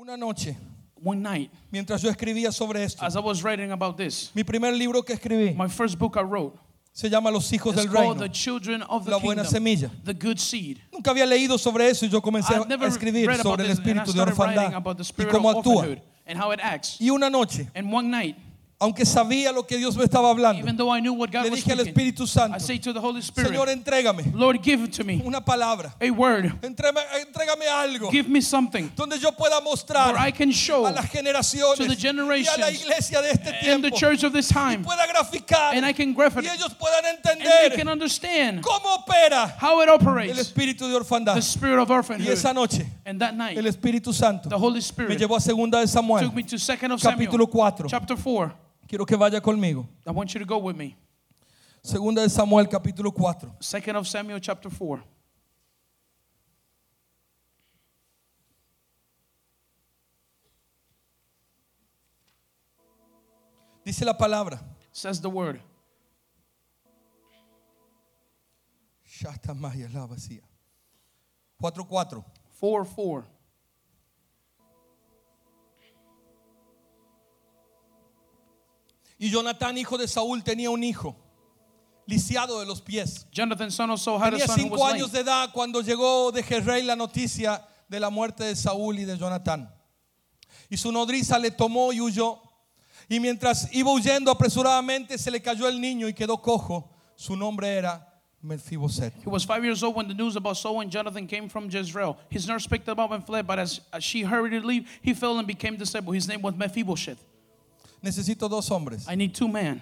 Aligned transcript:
Una 0.00 0.16
noche, 0.16 0.56
one 1.04 1.20
night, 1.20 1.50
mientras 1.70 2.00
yo 2.00 2.08
escribía 2.08 2.50
sobre 2.52 2.82
esto, 2.82 3.04
as 3.04 3.16
I 3.16 3.18
was 3.18 3.42
writing 3.42 3.70
about 3.70 3.98
this, 3.98 4.30
mi 4.34 4.42
primer 4.42 4.72
libro 4.72 5.02
que 5.02 5.14
escribí 5.14 5.54
my 5.54 5.68
first 5.68 5.98
book 5.98 6.16
I 6.16 6.22
wrote 6.22 6.58
se 6.90 7.10
llama 7.10 7.30
Los 7.30 7.52
hijos 7.52 7.76
del 7.76 7.86
reino. 7.86 8.14
The 8.14 8.30
Children 8.30 8.82
of 8.88 9.04
the 9.04 9.10
La 9.10 9.18
buena 9.18 9.42
Kingdom, 9.42 9.52
semilla. 9.52 9.90
the 10.02 10.14
Good 10.14 10.38
Seed. 10.38 10.78
Nunca 10.90 11.10
había 11.10 11.26
leído 11.26 11.58
sobre 11.58 11.90
eso 11.90 12.06
y 12.06 12.08
yo 12.08 12.22
comencé 12.22 12.54
a 12.54 12.86
escribir 12.86 13.30
sobre 13.42 13.66
el 13.66 13.72
espíritu 13.72 14.14
de 14.14 14.22
orfandad 14.22 14.72
y 15.18 15.24
cómo 15.26 15.50
actúa. 15.50 15.98
and 16.26 16.38
how 16.40 16.50
it 16.50 16.60
acts. 16.62 16.98
Y 16.98 17.10
una 17.10 17.28
noche, 17.28 17.68
And 17.74 17.92
one 17.92 18.08
night, 18.08 18.36
aunque 18.80 19.04
sabía 19.04 19.52
lo 19.52 19.66
que 19.66 19.76
Dios 19.76 19.94
me 19.94 20.04
estaba 20.04 20.30
hablando, 20.30 20.58
even 20.58 20.74
though 20.74 20.90
I 20.90 21.00
knew 21.00 21.12
what 21.12 21.30
God 21.30 21.44
le 21.44 21.50
was 21.50 21.60
dije 21.60 21.72
al 21.72 21.80
speaking, 21.80 21.94
Espíritu 21.94 22.26
Santo, 22.26 22.56
I 22.56 22.60
say 22.60 22.78
to 22.78 22.94
the 22.94 23.00
Holy 23.00 23.20
Spirit, 23.20 23.50
Señor, 23.52 23.68
entrégame 23.68 24.32
Lord, 24.34 24.62
give 24.62 24.82
it 24.84 24.92
to 24.92 25.04
me 25.04 25.20
una 25.22 25.42
palabra, 25.44 25.92
a 26.00 26.10
word, 26.10 26.46
entrégame, 26.62 27.00
entrégame 27.20 27.68
algo 27.68 28.10
give 28.10 28.28
me 28.28 28.40
something 28.40 28.90
donde 28.96 29.18
yo 29.18 29.32
pueda 29.32 29.60
mostrar 29.60 30.14
where 30.14 30.18
I 30.18 30.32
can 30.32 30.50
show 30.50 30.86
a 30.86 30.92
las 30.92 31.10
generaciones 31.10 31.76
to 31.76 31.84
the 31.84 31.94
y 31.94 32.08
a 32.08 32.12
la 32.12 32.70
generations 32.70 32.82
iglesia 32.82 33.20
de 33.20 33.30
este 33.30 33.48
and 33.70 33.84
the 33.84 33.90
tiempo 33.90 33.96
church 33.98 34.24
of 34.24 34.32
this 34.32 34.48
time, 34.48 34.82
pueda 34.82 35.06
graficar 35.06 35.74
and 35.74 35.84
I 35.84 35.92
can 35.92 36.14
graph 36.14 36.38
it, 36.38 36.44
y 36.44 36.50
ellos 36.50 36.74
puedan 36.74 37.04
and 37.04 37.18
they 37.22 37.32
entender 37.32 37.76
can 37.76 37.88
understand 37.88 38.62
cómo 38.62 38.96
opera 38.96 39.54
how 39.60 39.82
it 39.82 39.88
el 39.90 39.94
operates, 39.96 40.38
espíritu 40.38 40.88
de 40.88 40.94
orfandad. 40.94 41.34
the 41.34 41.42
spirit 41.42 41.78
of 41.78 41.90
Y 41.90 41.94
orphanhood. 41.94 42.32
esa 42.32 42.54
noche 42.54 42.86
And 43.04 43.20
that 43.20 43.34
night, 43.34 43.58
el 43.58 43.66
Espíritu 43.66 44.14
Santo 44.14 44.48
the 44.48 44.56
Holy 44.56 44.74
me 44.74 44.78
Spirit 44.78 45.18
llevó 45.18 45.36
a 45.36 45.40
segunda 45.40 45.80
de 45.80 45.86
Samuel, 45.86 46.24
took 46.24 46.34
me 46.34 46.44
to 46.44 46.56
of 46.56 47.00
capítulo 47.00 47.46
Samuel, 47.46 47.46
4. 47.46 47.88
chapter 47.88 48.16
4. 48.16 48.69
Quiero 48.90 49.06
que 49.06 49.16
vaya 49.16 49.40
conmigo. 49.40 49.88
I 50.04 50.10
want 50.10 50.34
you 50.34 50.40
to 50.40 50.44
go 50.44 50.58
with 50.58 50.74
me. 50.74 50.96
Segunda 51.80 52.22
de 52.22 52.28
Samuel, 52.28 52.66
capítulo 52.66 53.14
4. 53.14 53.54
Second 53.60 53.94
of 53.94 54.08
Samuel, 54.08 54.40
chapter 54.40 54.68
4. 54.68 55.00
Dice 63.84 64.04
la 64.04 64.14
palabra. 64.14 64.60
Says 64.90 65.20
the 65.20 65.30
word. 65.30 65.60
Shatamaya 69.06 69.88
la 69.94 70.08
vacía. 70.08 70.42
4:4. 71.62 72.24
4 72.58 73.24
Y 79.22 79.28
Jonatán, 79.28 79.76
hijo 79.76 79.98
de 79.98 80.08
Saúl, 80.08 80.42
tenía 80.42 80.70
un 80.70 80.82
hijo, 80.82 81.14
lisiado 82.06 82.58
de 82.58 82.64
los 82.64 82.80
pies. 82.80 83.26
Jonathan, 83.30 83.70
son 83.70 83.90
of 83.90 84.00
Saul, 84.00 84.18
had 84.18 84.32
a 84.32 84.38
Tenía 84.38 84.46
son 84.46 84.56
who 84.56 84.62
cinco 84.62 84.76
was 84.78 84.94
años 84.94 85.12
de 85.12 85.20
edad 85.20 85.50
cuando 85.52 85.82
llegó 85.82 86.32
de 86.32 86.42
Jezreel 86.42 86.86
la 86.86 86.96
noticia 86.96 87.62
de 87.86 88.00
la 88.00 88.08
muerte 88.08 88.44
de 88.44 88.56
Saúl 88.56 88.98
y 88.98 89.04
de 89.04 89.18
Jonatán. 89.18 89.70
Y 90.70 90.78
su 90.78 90.90
nodriza 90.90 91.38
le 91.38 91.50
tomó 91.50 91.92
y 91.92 92.00
huyó. 92.00 92.40
Y 93.10 93.20
mientras 93.20 93.68
iba 93.74 93.92
huyendo 93.92 94.30
apresuradamente, 94.30 95.18
se 95.18 95.30
le 95.30 95.42
cayó 95.42 95.68
el 95.68 95.78
niño 95.78 96.08
y 96.08 96.14
quedó 96.14 96.40
cojo. 96.40 96.90
Su 97.14 97.36
nombre 97.36 97.68
era 97.68 98.22
Melfiboset. 98.42 99.12
He 99.22 99.28
was 99.28 99.44
five 99.44 99.62
years 99.62 99.82
old 99.82 99.96
when 99.96 100.08
the 100.08 100.14
news 100.14 100.34
about 100.34 100.56
Saul 100.56 100.80
and 100.80 100.90
Jonathan 100.90 101.26
came 101.26 101.50
from 101.50 101.68
Jezreel. 101.68 102.16
His 102.30 102.48
nurse 102.48 102.66
picked 102.66 102.88
him 102.88 102.98
up 102.98 103.10
and 103.10 103.22
fled, 103.22 103.46
but 103.46 103.58
as, 103.58 103.82
as 103.92 104.02
she 104.02 104.22
hurried 104.22 104.58
to 104.58 104.66
leave, 104.66 104.88
he 105.02 105.12
fell 105.12 105.38
and 105.38 105.46
became 105.46 105.76
disabled. 105.76 106.14
His 106.14 106.26
name 106.26 106.40
was 106.40 106.54
Mephibosheth. 106.54 107.22
Necesito 108.02 108.48
dos 108.48 108.70
hombres. 108.70 109.06
I 109.08 109.16
need 109.16 109.32
two 109.34 109.48
men. 109.48 109.80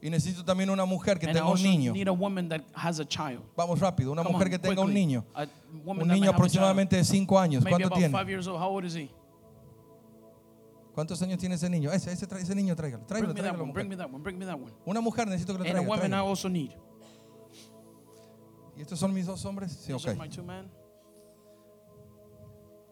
Y 0.00 0.10
necesito 0.10 0.44
también 0.44 0.70
una 0.70 0.84
mujer 0.84 1.18
que 1.18 1.26
And 1.26 1.36
I 1.36 1.40
tenga 1.40 1.50
un 1.50 1.60
niño. 1.62 1.92
need 1.92 2.06
a 2.06 2.12
woman 2.12 2.48
that 2.48 2.60
has 2.72 3.00
a 3.00 3.04
child. 3.04 3.40
Vamos 3.56 3.80
rápido. 3.80 4.12
Una 4.12 4.22
Come 4.22 4.32
mujer 4.34 4.46
on, 4.46 4.50
que 4.52 4.58
tenga 4.58 4.80
un 4.82 4.88
quickly. 4.88 5.06
niño. 5.06 5.24
A 5.34 5.46
woman 5.84 6.02
Un 6.02 6.08
niño 6.08 6.16
a 6.16 6.26
child. 6.26 6.34
aproximadamente 6.34 6.96
de 6.96 7.04
cinco 7.04 7.38
años. 7.38 7.64
Maybe 7.64 7.78
¿Cuánto 7.82 7.96
tiene? 7.96 8.16
five 8.16 8.28
years 8.30 8.46
old. 8.46 8.60
How 8.62 8.68
old 8.70 8.84
is 8.84 8.94
he? 8.94 9.10
¿Cuántos 10.94 11.20
años 11.22 11.38
tiene 11.38 11.54
ese 11.56 11.68
niño? 11.70 11.90
Ese, 11.92 12.12
ese, 12.12 12.26
ese 12.38 12.54
niño, 12.54 12.76
tráigalo. 12.76 13.04
Tráigalo, 13.06 13.34
tráigalo. 13.34 13.64
Una 14.84 15.00
mujer 15.00 15.26
necesito 15.28 15.52
que 15.54 15.58
lo 15.60 15.64
And 15.64 15.78
a 15.78 15.80
traiga. 15.82 15.88
woman 15.88 16.12
I 16.12 16.16
also 16.28 16.48
need. 16.48 16.70
¿Y 18.76 18.82
estos 18.82 18.98
son 19.00 19.12
mis 19.12 19.26
dos 19.26 19.44
hombres? 19.44 19.72
Sí, 19.72 19.92
These 19.92 20.08
are 20.08 20.16
ok. 20.16 20.22
my 20.24 20.28
two 20.28 20.42
men. 20.44 20.70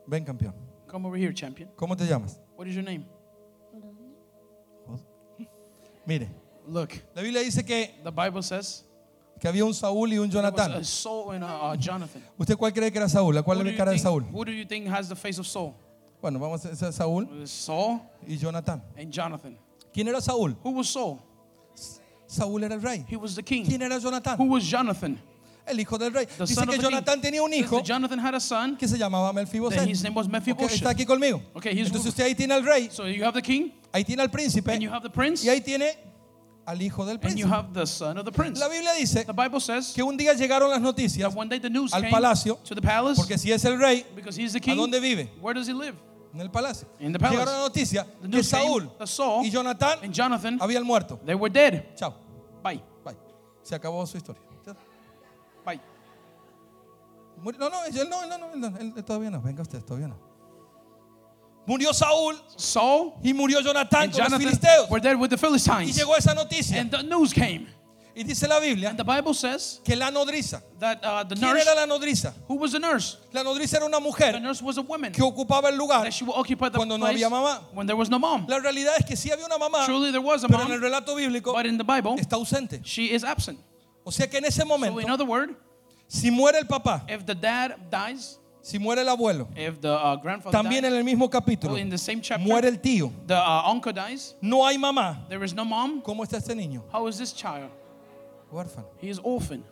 Ven, 0.09 0.25
campeón. 0.25 0.55
Come 0.89 1.07
over 1.07 1.19
here, 1.21 1.33
champion. 1.35 1.69
¿Cómo 1.77 1.97
te 1.97 2.05
llamas? 2.07 2.41
What 2.57 2.67
is 2.67 2.75
your 2.75 2.85
name? 2.85 3.07
Mire, 6.07 6.29
Look, 6.69 6.91
la 7.15 7.23
Biblia 7.23 7.43
dice 7.43 7.65
que, 7.65 8.01
the 8.03 8.11
Bible 8.11 8.43
says 8.43 8.85
que 9.41 9.49
había 9.49 9.65
un 9.65 9.75
Saúl 9.75 10.13
y 10.13 10.19
un 10.19 10.29
there 10.31 10.43
was 10.43 10.53
Jonatán. 10.55 10.73
a 10.81 10.85
Saul 10.85 11.35
and 11.35 11.45
a, 11.45 11.73
a 11.73 11.77
Jonathan. 11.77 12.23
¿Usted 12.39 12.57
cuál 12.57 12.73
cree 12.73 12.91
que 12.91 12.99
era 12.99 13.09
Saúl? 13.09 13.37
¿A 13.39 13.43
cuál 13.43 13.59
Who 13.59 13.65
do, 13.65 13.71
you 13.71 13.77
cara 13.77 13.91
de 13.91 13.97
think, 13.99 14.03
Saúl? 14.07 14.25
who 14.33 14.45
do 14.45 14.53
you 14.53 14.65
think 14.65 14.87
has 14.89 15.09
the 15.09 15.15
face 15.17 15.39
of 15.39 15.47
Saul? 15.47 15.75
Bueno, 16.23 16.39
vamos 16.39 16.65
a 16.65 16.93
Saúl 16.93 17.25
It 17.25 17.41
was 17.41 17.51
Saul 17.51 18.01
y 18.27 18.37
Jonatán. 18.39 18.83
and 18.97 19.13
Jonathan. 19.13 19.57
¿Quién 19.93 20.09
era 20.09 20.21
Saúl? 20.21 20.57
Who 20.65 20.71
was 20.73 20.89
Saul? 20.89 21.19
Saúl 22.27 22.65
era 22.65 22.75
el 22.75 22.81
rey. 22.83 23.05
He 23.09 23.17
was 23.17 23.35
the 23.37 23.43
king. 23.43 23.65
¿Quién 23.65 23.83
era 23.83 23.99
Jonatán? 24.01 24.37
Who 24.39 24.47
was 24.47 24.65
Jonathan? 24.65 25.21
El 25.67 25.81
hijo 25.81 25.99
del 25.99 26.13
rey. 26.13 26.27
The 26.27 26.45
Dice 26.47 26.65
que. 26.67 26.79
Jonatán 26.79 27.21
tenía 27.21 27.43
un 27.43 27.53
hijo 27.53 27.83
Jonathan 27.83 28.19
had 28.21 28.35
a 28.35 28.41
son. 28.41 28.77
que 28.77 28.87
se 28.87 28.97
llamaba 28.97 29.33
Melfiboset. 29.33 29.89
his 29.89 30.03
name 30.03 30.15
was 30.15 30.27
Ok, 30.27 30.33
Mephibosheth. 30.33 30.73
está 30.77 30.91
aquí 30.91 31.05
conmigo. 31.05 31.43
Okay, 31.55 31.73
he's 31.73 31.89
Entonces 31.89 32.11
usted 32.11 32.25
ahí 32.25 32.35
tiene 32.35 32.55
al 32.55 32.65
rey, 32.65 32.89
So 32.91 33.07
you 33.09 33.25
have 33.25 33.35
the 33.35 33.43
king, 33.43 33.71
ahí 33.93 34.05
tiene 34.05 34.23
al 34.23 34.31
príncipe 34.31 34.73
and 34.73 34.83
you 34.83 34.91
have 34.91 35.03
the 35.03 35.11
prince, 35.11 35.45
y 35.45 35.49
ahí 35.49 35.61
tiene 35.61 35.97
al 36.65 36.81
hijo 36.81 37.05
del 37.05 37.17
and 37.17 37.37
you 37.37 37.47
príncipe. 37.47 37.51
have 37.53 37.73
the 37.75 37.87
son 37.87 38.17
of 38.19 38.25
the 38.25 38.31
prince. 38.33 38.61
La 38.61 38.69
Biblia 38.69 38.93
dice 38.95 39.25
The 39.25 39.33
Bible 39.33 39.61
says 39.61 39.93
que 39.93 40.03
un 40.03 40.17
día 40.17 40.35
llegaron 40.35 40.71
las 40.71 40.81
noticias, 40.81 41.35
al 41.93 42.09
palacio, 42.11 42.57
to 42.65 42.75
the 42.75 42.83
palace 42.83 43.17
porque 43.17 43.37
si 43.37 43.51
es 43.51 43.65
el 43.65 43.79
rey, 43.79 44.05
because 44.15 44.41
he's 44.41 44.53
the 44.53 44.71
¿a 44.71 44.75
dónde 44.75 45.01
vive? 45.01 45.31
Where 45.41 45.59
does 45.59 45.69
he 45.69 45.75
live? 45.75 45.97
En 46.33 46.41
el 46.43 46.51
palacio. 46.51 46.87
In 47.01 47.13
the 47.13 47.19
palace. 47.19 47.39
Llegaron 47.39 47.55
la 47.55 47.61
noticia 47.61 48.07
The 48.23 48.29
que 48.29 48.43
Saúl 48.45 48.91
y 49.43 49.51
Jonathan 49.51 50.59
habían 50.61 50.85
muerto. 50.85 51.19
they 51.25 51.35
were 51.35 51.51
dead. 51.53 51.95
Chao. 51.97 52.15
Bye. 52.63 52.83
Bye. 53.05 53.17
Se 53.63 53.75
acabó 53.75 54.07
su 54.07 54.17
historia. 54.17 54.43
No, 57.43 57.69
no, 57.71 57.85
él 57.85 58.09
no, 58.09 58.23
él 58.23 58.29
no, 58.29 58.53
él 58.53 58.61
no, 58.61 58.67
él- 58.79 58.93
él 58.97 59.05
todavía 59.05 59.31
no. 59.31 59.41
Venga 59.41 59.63
usted, 59.63 59.83
todavía 59.83 60.09
no. 60.09 60.19
Murió 61.67 61.93
Saúl 61.93 62.37
Saul 62.57 63.13
y 63.23 63.33
murió 63.35 63.61
Jonatán 63.61 64.05
and 64.05 64.13
con 64.13 64.21
los 64.21 64.29
Jonathan 64.31 64.41
filisteos. 64.41 64.89
were 64.91 65.01
dead 65.01 65.17
with 65.17 65.29
the 65.31 65.35
Y 65.37 65.39
Philistines. 65.39 65.97
llegó 65.97 66.17
esa 66.17 66.33
noticia. 66.35 66.81
And 66.81 66.91
the 66.91 67.03
news 67.03 67.33
came. 67.33 67.67
Y 68.15 68.23
dice 68.23 68.49
la 68.49 68.59
Biblia 68.61 68.89
And 68.91 68.97
the 68.99 69.05
Bible 69.05 69.35
says 69.35 69.81
que 69.85 69.95
la 69.97 70.11
nodriza. 70.11 70.63
that 70.79 71.05
uh, 71.05 71.25
the 71.29 71.35
¿Quién 71.35 71.53
nurse, 71.53 71.63
era 71.69 71.75
la 71.75 71.87
nodriza? 71.87 72.33
who 72.49 72.55
was 72.55 72.71
the 72.73 72.79
nurse? 72.79 73.19
La 73.33 73.43
nodriza 73.43 73.77
era 73.77 73.85
una 73.87 73.99
The 73.99 74.03
mujer 74.05 74.41
nurse 74.41 74.63
was 74.63 74.79
a 74.79 74.83
woman 74.83 75.13
que 75.13 75.23
ocupaba 75.23 75.69
el 75.69 75.77
lugar. 75.77 76.05
that 76.05 76.13
she 76.13 76.25
the 76.25 76.71
Cuando 76.71 76.97
no 76.97 77.05
había 77.05 77.29
mamá. 77.29 77.61
when 77.75 77.87
there 77.87 77.97
was 77.97 78.09
no 78.09 78.19
mom. 78.19 78.47
La 78.49 78.59
realidad 78.61 78.95
es 78.99 79.05
que 79.05 79.17
sí 79.17 79.31
había 79.31 79.45
una 79.45 79.59
mamá, 79.59 79.85
Truly 79.87 80.13
there 80.13 80.23
was 80.25 80.45
a 80.45 80.47
pero 80.49 80.63
en 80.63 80.71
el 80.73 80.79
mom, 80.81 80.83
relato 80.89 81.15
bíblico 81.17 81.53
but 81.53 81.67
in 81.67 81.77
the 81.77 81.85
Bible 81.85 82.15
está 82.19 82.37
ausente. 82.37 82.81
she 82.85 83.13
is 83.13 83.23
absent. 83.25 83.59
O 84.05 84.11
sea 84.13 84.29
que 84.31 84.39
en 84.39 84.45
ese 84.47 84.63
So 84.63 84.67
momento, 84.67 85.01
in 85.01 85.11
other 85.11 85.27
words, 85.27 85.53
si 86.09 86.31
muere 86.31 86.59
el 86.59 86.67
papá, 86.67 87.05
if 87.09 87.25
the 87.25 87.35
dad 87.35 87.77
dies, 87.91 88.39
si 88.63 88.79
muere 88.79 89.01
el 89.03 89.09
abuelo, 89.09 89.49
if 89.57 89.81
the 89.81 89.89
uh, 89.93 90.17
grandfather 90.17 90.53
también 90.59 90.83
dies, 90.83 90.93
en 90.93 90.99
el 90.99 91.05
mismo 91.05 91.29
capítulo, 91.31 91.77
in 91.79 91.89
the 91.91 91.99
same 91.99 92.21
chapter, 92.21 92.45
muere 92.47 92.67
el 92.69 92.79
tío, 92.81 93.13
the 93.27 93.35
uh, 93.35 93.71
uncle 93.71 93.93
dies, 93.93 94.35
no 94.41 94.65
hay 94.67 94.77
mamá. 94.79 95.27
there 95.29 95.45
is 95.45 95.55
no 95.55 95.65
mom. 95.65 96.01
¿Cómo 96.03 96.23
está 96.25 96.37
este 96.39 96.55
niño? 96.55 96.83
How 96.93 97.07
is 97.09 97.17
this 97.19 97.33
child? 97.33 97.71
Huérfano. 98.53 98.87
He 99.01 99.09
is 99.09 99.19
orphan. 99.23 99.65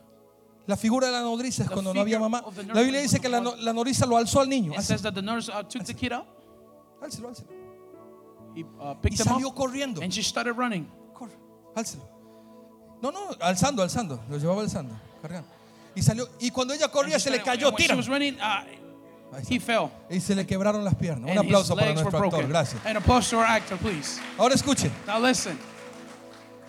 La 0.67 0.77
figura 0.77 1.07
de 1.09 1.13
la 1.13 1.21
nodriza 1.21 1.63
es 1.63 1.69
The 1.69 1.75
cuando 1.75 1.93
no 1.93 2.01
había 2.01 2.19
mamá. 2.19 2.43
La 2.73 2.81
Biblia 2.81 3.01
dice 3.03 3.21
que 3.21 3.29
la, 3.29 3.39
no- 3.41 3.55
la 3.57 3.73
nodriza 3.73 4.07
lo 4.07 4.17
alzó 4.17 4.41
al 4.41 4.49
niño. 4.49 4.73
It 4.73 4.79
Alza- 4.79 4.83
says 4.95 5.03
that 5.03 5.13
the 5.15 5.21
nurse 5.23 5.49
uh, 5.51 5.63
took 5.63 5.85
the 5.85 5.93
kid 5.95 6.13
up, 6.13 6.27
Álcelo, 7.03 7.29
álcelo. 7.29 7.49
he 8.57 8.65
Y 9.11 9.17
salió 9.17 9.49
up, 9.49 9.55
corriendo. 9.55 10.01
and 10.03 10.13
she 10.13 10.23
started 10.23 10.55
running. 10.55 10.91
Álcelo. 11.77 12.09
No, 13.03 13.11
no, 13.11 13.31
alzando, 13.41 13.83
alzando. 13.83 14.21
Lo 14.31 14.39
llevaba 14.39 14.63
alzando, 14.63 14.95
cargando. 15.21 15.49
Y 15.95 16.03
salió. 16.03 16.29
Y 16.41 16.51
cuando 16.51 16.75
ella 16.75 16.85
And 16.87 16.93
corría 16.93 17.19
se 17.19 17.31
le 17.31 17.41
cayó, 17.43 17.69
and 17.69 17.77
tira. 17.77 17.97
was 17.97 18.09
running, 18.09 18.37
Ahí 18.41 19.43
está. 19.43 19.55
he 19.55 19.59
fell. 19.61 19.91
Y 20.11 20.21
se 20.21 20.35
le 20.35 20.45
quebraron 20.47 20.85
las 20.85 20.95
piernas. 20.95 21.31
Un 21.31 21.39
and 21.39 21.47
aplauso 21.47 21.75
para 21.77 21.93
nuestro 21.95 22.19
actor. 22.25 22.47
Gracias. 22.49 22.81
And 22.85 22.97
actor. 23.43 23.79
Ahora 24.39 24.55
escuche. 24.55 24.91
Now 25.07 25.21
listen. 25.21 25.59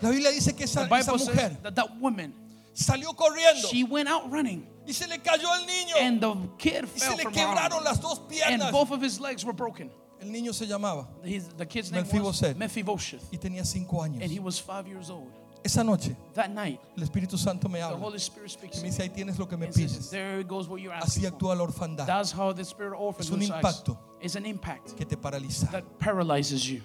La 0.00 0.10
Biblia 0.10 0.30
dice 0.30 0.54
que 0.54 0.64
esa, 0.64 0.86
esa 0.98 1.12
mujer 1.14 1.56
that 1.62 1.74
that 1.74 1.88
woman, 2.00 2.34
salió 2.74 3.14
corriendo 3.16 3.66
she 3.70 3.82
went 3.82 4.08
out 4.08 4.30
running, 4.30 4.66
y 4.86 4.92
se 4.92 5.06
le 5.06 5.18
cayó 5.18 5.48
el 5.54 5.64
niño. 5.66 5.94
and 5.98 6.20
the 6.20 6.34
kid 6.58 6.84
Y 6.94 7.00
se 7.00 7.06
fell 7.06 7.16
le 7.16 7.24
quebraron 7.32 7.82
las 7.82 7.98
dos 8.00 8.18
and 8.18 8.28
piernas. 8.28 8.70
both 8.72 8.90
of 8.90 9.02
his 9.02 9.18
legs 9.18 9.44
were 9.44 9.54
broken. 9.54 9.90
El 10.20 10.28
niño 10.30 10.52
se 10.52 10.66
llamaba 10.66 11.08
His, 11.24 11.48
the 11.56 11.64
kid's 11.66 11.90
name 11.90 12.04
was. 12.04 12.42
Mephibosheth, 12.56 13.22
y 13.32 13.38
tenía 13.38 13.64
cinco 13.64 14.02
años. 14.02 14.22
and 14.22 14.30
he 14.30 14.38
was 14.38 14.58
five 14.58 14.86
years 14.86 15.08
old. 15.08 15.32
Esa 15.66 15.82
noche 15.82 16.16
That 16.34 16.48
night, 16.50 16.80
el 16.96 17.02
Espíritu 17.02 17.36
Santo 17.36 17.68
me 17.68 17.78
the 17.78 17.84
habla 17.84 17.98
Holy 17.98 18.18
Spirit 18.18 18.56
y 18.62 18.76
me 18.82 18.82
dice 18.84 19.02
ahí 19.02 19.10
tienes 19.10 19.36
lo 19.36 19.46
que 19.48 19.56
me 19.56 19.66
and 19.66 19.74
says, 19.74 19.92
pides. 19.96 20.10
"There 20.10 20.44
goes 20.44 20.68
what 20.68 20.78
you're 20.80 20.94
Así 20.96 21.02
asking 21.02 21.22
for." 21.24 21.32
actúa 21.32 21.56
la 21.56 21.64
orfandad 21.64 22.06
That's 22.06 22.30
how 22.32 22.52
the 22.52 22.64
spirit 22.64 22.94
of 22.96 23.20
Es 23.20 23.30
un 23.30 23.42
impacto. 23.42 23.98
It's 24.20 24.36
an 24.36 24.46
impact 24.46 24.94
que 24.96 25.04
te 25.04 25.16
paraliza. 25.16 25.68
that 25.72 25.84
paralyzes 25.98 26.64
you. 26.68 26.82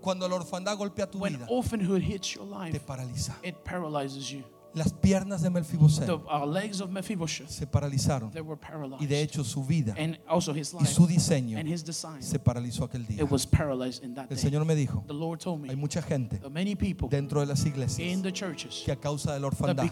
Cuando 0.00 0.26
la 0.28 0.36
orfandad 0.36 0.76
golpea 0.78 1.10
tu 1.10 1.18
When 1.18 1.34
vida, 1.34 1.46
orphanhood 1.50 2.00
hits 2.02 2.34
your 2.34 2.46
te 2.70 2.78
paraliza. 2.78 3.34
it 3.42 3.62
paralyzes 3.64 4.30
you. 4.30 4.42
Las 4.76 4.92
piernas 4.92 5.40
de 5.40 5.48
Melfiboset 5.48 6.04
the 6.04 6.12
uh, 6.12 7.48
se 7.48 7.66
paralizaron 7.66 8.30
they 8.30 8.42
were 8.42 8.60
paralyzed. 8.60 9.02
y 9.02 9.06
de 9.06 9.22
hecho 9.22 9.42
su 9.42 9.64
vida 9.64 9.94
and 9.98 10.18
also 10.28 10.52
his 10.52 10.74
y 10.74 10.84
su 10.84 11.06
diseño 11.06 11.58
and 11.58 11.66
his 11.66 11.82
design, 11.82 12.22
se 12.22 12.38
paralizó 12.38 12.84
aquel 12.84 13.06
día. 13.06 13.22
it 13.22 13.30
was 13.30 13.46
paralyzed 13.46 14.04
in 14.04 14.14
that 14.14 14.30
El. 14.30 14.36
Señor 14.36 14.66
me 14.66 14.74
dijo, 14.74 15.02
The 15.06 15.14
Lord 15.14 15.40
told 15.40 15.62
me 15.62 15.70
hay 15.70 15.76
mucha 15.76 16.02
gente 16.02 16.36
that 16.40 16.50
many 16.50 16.74
people 16.74 17.08
dentro 17.08 17.40
de 17.40 17.46
las 17.46 17.62
in 17.64 17.68
iglesias 17.68 18.22
the 18.22 18.30
churches 18.30 18.82
que 18.84 18.92
a 18.92 18.96
causa 18.96 19.32
del 19.32 19.42
that 19.42 19.48
orfandad 19.48 19.86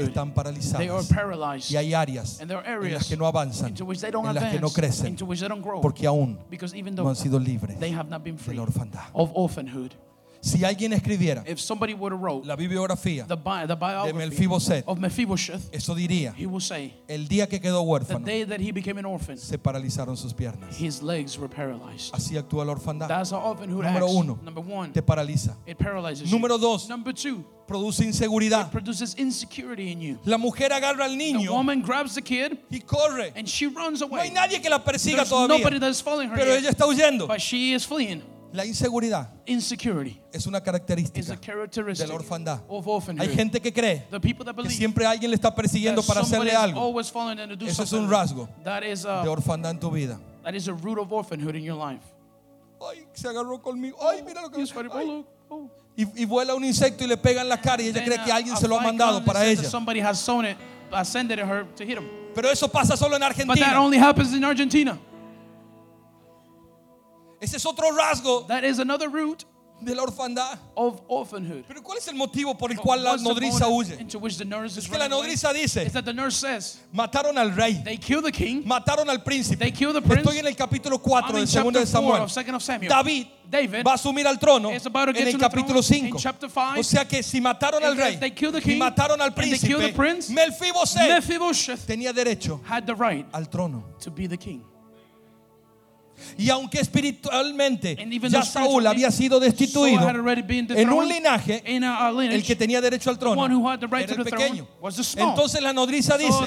están 0.00 0.32
paralizadas 0.32 1.70
y 1.70 1.76
hay 1.76 1.92
áreas 1.92 2.40
and 2.40 2.48
there 2.48 2.60
are 2.66 2.86
en 2.86 2.94
las 2.94 3.08
que 3.08 3.18
no 3.18 3.26
avanzan, 3.26 3.68
into 3.68 3.84
which 3.84 4.00
they 4.00 4.10
don't 4.10 4.26
en 4.26 4.34
las 4.34 4.50
que 4.50 4.60
no 4.60 4.70
crecen, 4.70 5.14
porque 5.82 6.06
aún 6.06 6.38
no 6.94 7.08
han 7.10 7.16
sido 7.16 7.38
libres 7.38 7.78
they 7.78 7.92
have 7.92 8.08
not 8.08 8.22
been 8.24 8.36
de 8.36 8.54
la 8.54 8.62
orfandad. 8.62 9.10
Si 10.46 10.64
alguien 10.64 10.92
escribiera 10.92 11.42
If 11.46 11.58
somebody 11.58 11.92
would 11.92 12.12
have 12.12 12.20
wrote 12.22 12.46
la 12.46 12.54
bibliografía 12.54 13.26
the, 13.26 13.36
bi- 13.36 13.66
the 13.66 13.74
de 13.74 14.12
Melfiboset, 14.12 14.84
of 14.86 14.98
Mephibosheth, 14.98 15.74
eso 15.74 15.94
diría, 15.94 16.34
he 16.36 16.46
will 16.46 16.60
say, 16.60 16.94
el 17.08 17.26
día 17.26 17.48
que 17.48 17.58
quedó 17.60 17.80
the 17.80 17.84
huérfano, 18.14 18.24
day 18.24 18.44
that 18.44 18.60
he 18.60 18.70
became 18.70 18.96
an 18.98 19.06
orphan, 19.06 19.36
se 19.36 19.58
paralizaron 19.58 20.16
sus 20.16 20.32
piernas. 20.32 20.76
his 20.76 21.02
legs 21.02 21.36
were 21.36 21.48
paralyzed. 21.48 22.12
Así 22.14 22.36
actúa 22.36 22.64
la 22.64 22.72
orfandad. 22.74 23.08
That's 23.08 23.30
how 23.32 23.38
orphanhood 23.40 23.84
Número 23.84 24.04
acts. 24.06 24.14
uno. 24.14 24.38
Number 24.44 24.60
one, 24.62 24.92
Te 24.92 25.02
paraliza. 25.02 25.56
it 25.66 25.76
paralyzes 25.78 26.30
Número 26.30 26.58
dos, 26.60 26.88
Number 26.88 27.12
two, 27.12 27.44
produce 27.66 28.00
inseguridad. 28.04 28.70
produces 28.70 29.14
insecurity 29.18 29.90
in 29.90 30.00
you. 30.00 30.18
La 30.24 30.38
mujer 30.38 30.70
agarra 30.72 31.06
al 31.06 31.16
The 31.18 31.32
niño 31.32 31.50
woman 31.50 31.82
grabs 31.82 32.14
the 32.14 32.22
kid 32.22 32.56
y 32.70 32.78
corre. 32.86 33.32
and 33.34 33.48
she 33.48 33.66
runs 33.66 34.00
No 34.00 34.06
hay 34.16 34.28
away. 34.28 34.30
nadie 34.30 34.60
que 34.62 34.70
la 34.70 34.78
persiga 34.84 35.16
There's 35.24 35.30
nobody 35.32 35.62
todavía, 35.64 35.80
that's 35.80 36.00
following 36.00 36.28
her 36.28 36.36
pero 36.36 36.52
yet, 36.54 36.60
ella 36.62 36.70
está 36.70 36.86
huyendo. 36.86 37.26
but 37.26 37.40
she 37.40 37.72
is 37.74 37.84
fleeing. 37.84 38.22
La 38.56 38.64
inseguridad 38.64 39.28
Insecurity 39.44 40.18
es 40.32 40.46
una 40.46 40.58
is 40.58 40.62
a 40.62 40.64
característica 40.64 41.30
de 41.32 41.40
characteristic 41.40 42.08
la 42.08 42.14
orfandad. 42.14 42.60
of 42.68 43.08
Hay 43.18 43.28
gente 43.28 43.60
que 43.60 43.70
cree 43.70 44.06
The 44.10 44.18
people 44.18 44.46
that 44.46 44.54
que 44.54 44.62
believe 44.62 44.74
siempre 44.74 45.04
alguien 45.04 45.30
le 45.30 45.36
está 45.36 45.54
persiguiendo 45.54 46.00
that 46.00 46.08
para 46.08 46.24
somebody 46.24 46.50
hacerle 46.50 46.70
is 46.70 46.74
algo 46.74 46.80
always 46.80 47.10
following 47.10 47.36
them 47.36 47.50
to 47.50 47.56
do 47.56 47.66
Eso 47.66 47.82
es 47.82 47.90
something. 47.90 48.06
un 48.06 48.10
rasgo 48.10 48.48
That 48.64 48.82
is 48.82 49.02
de 49.02 49.10
a 49.10 49.30
orfandad 49.30 49.72
en 49.72 49.78
tu 49.78 49.90
vida. 49.90 50.18
that 50.42 50.54
is 50.54 50.68
a 50.68 50.72
root 50.72 50.98
of 50.98 51.12
orphanhood 51.12 51.54
in 51.54 51.64
your 51.64 51.76
life. 51.76 52.02
Ay, 52.80 53.06
se 53.12 53.28
agarró 53.28 53.60
conmigo. 53.60 53.96
Ay, 54.00 54.22
mira 54.22 54.40
lo 54.40 54.50
que. 54.50 54.62
Oh, 54.62 54.96
ay. 54.96 55.06
look. 55.06 55.26
Oh. 55.50 55.70
Y, 55.96 56.22
y 56.22 56.24
vuela 56.24 56.54
un 56.54 56.64
insecto 56.64 57.04
y 57.04 57.06
le 57.08 57.16
pega 57.16 57.42
en 57.42 57.48
la 57.48 57.60
cara 57.60 57.82
y 57.82 57.88
ella 57.88 58.04
cree 58.04 58.22
que 58.24 58.32
alguien 58.32 58.56
se 58.56 58.66
lo 58.68 58.78
ha 58.78 58.82
mandado 58.82 59.22
para 59.24 59.44
ella. 59.46 59.64
Somebody 59.64 60.00
has 60.00 60.18
sewn 60.18 60.46
it, 60.46 60.56
uh, 60.92 61.04
sent 61.04 61.30
it 61.30 61.38
to 61.38 61.44
her 61.46 61.66
to 61.74 61.84
hit 61.84 61.98
him. 61.98 62.04
Pero 62.34 62.50
eso 62.50 62.68
pasa 62.68 62.96
solo 62.96 63.16
en 63.16 63.22
But 63.22 63.36
that 63.36 63.40
Argentina. 63.40 63.80
only 63.80 63.98
happens 63.98 64.32
in 64.34 64.44
Argentina. 64.44 64.98
Ese 67.46 67.58
es 67.58 67.66
otro 67.66 67.92
rasgo 67.92 68.44
That 68.48 68.64
is 68.64 68.80
another 68.80 69.08
root 69.08 69.44
de 69.80 69.94
la 69.94 70.02
orfandad. 70.02 70.58
of 70.74 71.00
orphanhood. 71.06 71.64
Pero 71.68 71.82
¿cuál 71.82 71.98
es 71.98 72.08
el 72.08 72.14
motivo 72.14 72.56
por 72.56 72.72
el 72.72 72.78
cual 72.78 73.04
la 73.04 73.16
nodriza 73.16 73.68
huye? 73.68 74.00
Into 74.00 74.18
which 74.18 74.36
the 74.36 74.44
nurse 74.44 74.76
is 74.76 74.84
Es 74.84 74.90
que 74.90 74.98
la 74.98 75.06
nodriza 75.08 75.52
dice, 75.52 75.84
Is 75.84 75.92
that 75.92 76.04
the 76.04 76.12
nurse 76.12 76.36
says 76.36 76.80
mataron 76.92 77.36
al 77.36 77.50
rey, 77.50 77.80
they 77.84 77.96
kill 77.98 78.22
the 78.22 78.32
king. 78.32 78.64
mataron 78.64 79.08
al 79.08 79.22
príncipe. 79.22 79.58
They 79.58 79.70
kill 79.70 79.92
the 79.92 80.00
prince. 80.02 80.22
Estoy 80.22 80.38
en 80.38 80.46
el 80.46 80.56
capítulo 80.56 80.98
4 81.00 81.28
I'm 81.28 81.34
de 81.34 81.40
in 81.42 81.46
2 81.46 81.52
chapter 81.52 81.72
de 81.72 81.78
4 81.78 81.86
Samuel. 81.86 82.22
of 82.22 82.30
2nd 82.30 82.54
of 82.54 82.62
Samuel. 82.62 82.88
David 82.88 83.26
David 83.48 83.84
va 83.86 83.92
a 83.92 83.94
asumir 83.94 84.26
al 84.26 84.38
trono 84.38 84.70
en 84.70 84.74
el 85.28 85.38
capítulo 85.38 85.80
throne 85.80 86.08
in 86.08 86.12
5. 86.12 86.18
chapter 86.18 86.48
five. 86.48 86.80
O 86.80 86.82
sea 86.82 87.04
que 87.06 87.22
si 87.22 87.40
mataron 87.40 87.84
al 87.84 87.96
rey 87.96 88.16
they 88.16 88.32
kill 88.32 88.50
the 88.50 88.58
y 88.58 88.76
mataron 88.76 89.20
al 89.20 89.32
príncipe, 89.34 89.92
prince, 89.94 90.32
Melfiboset 90.32 91.86
tenía 91.86 92.12
derecho 92.12 92.60
had 92.64 92.86
the 92.86 92.94
right 92.94 93.26
al 93.32 93.46
trono. 93.48 93.84
to 94.00 94.10
be 94.10 94.26
the 94.26 94.36
king. 94.36 94.64
Y 96.38 96.48
aunque 96.50 96.80
espiritualmente 96.80 97.96
ya 98.28 98.42
Saúl 98.42 98.86
había 98.86 99.10
sido 99.10 99.38
destituido, 99.40 100.08
en 100.08 100.90
un 100.90 101.08
linaje 101.08 101.62
el 101.66 102.42
que 102.44 102.56
tenía 102.56 102.80
derecho 102.80 103.10
al 103.10 103.18
trono 103.18 103.46
era 103.70 104.12
el 104.14 104.24
pequeño. 104.24 104.66
Entonces 105.16 105.62
la 105.62 105.72
nodriza 105.72 106.16
dice, 106.18 106.46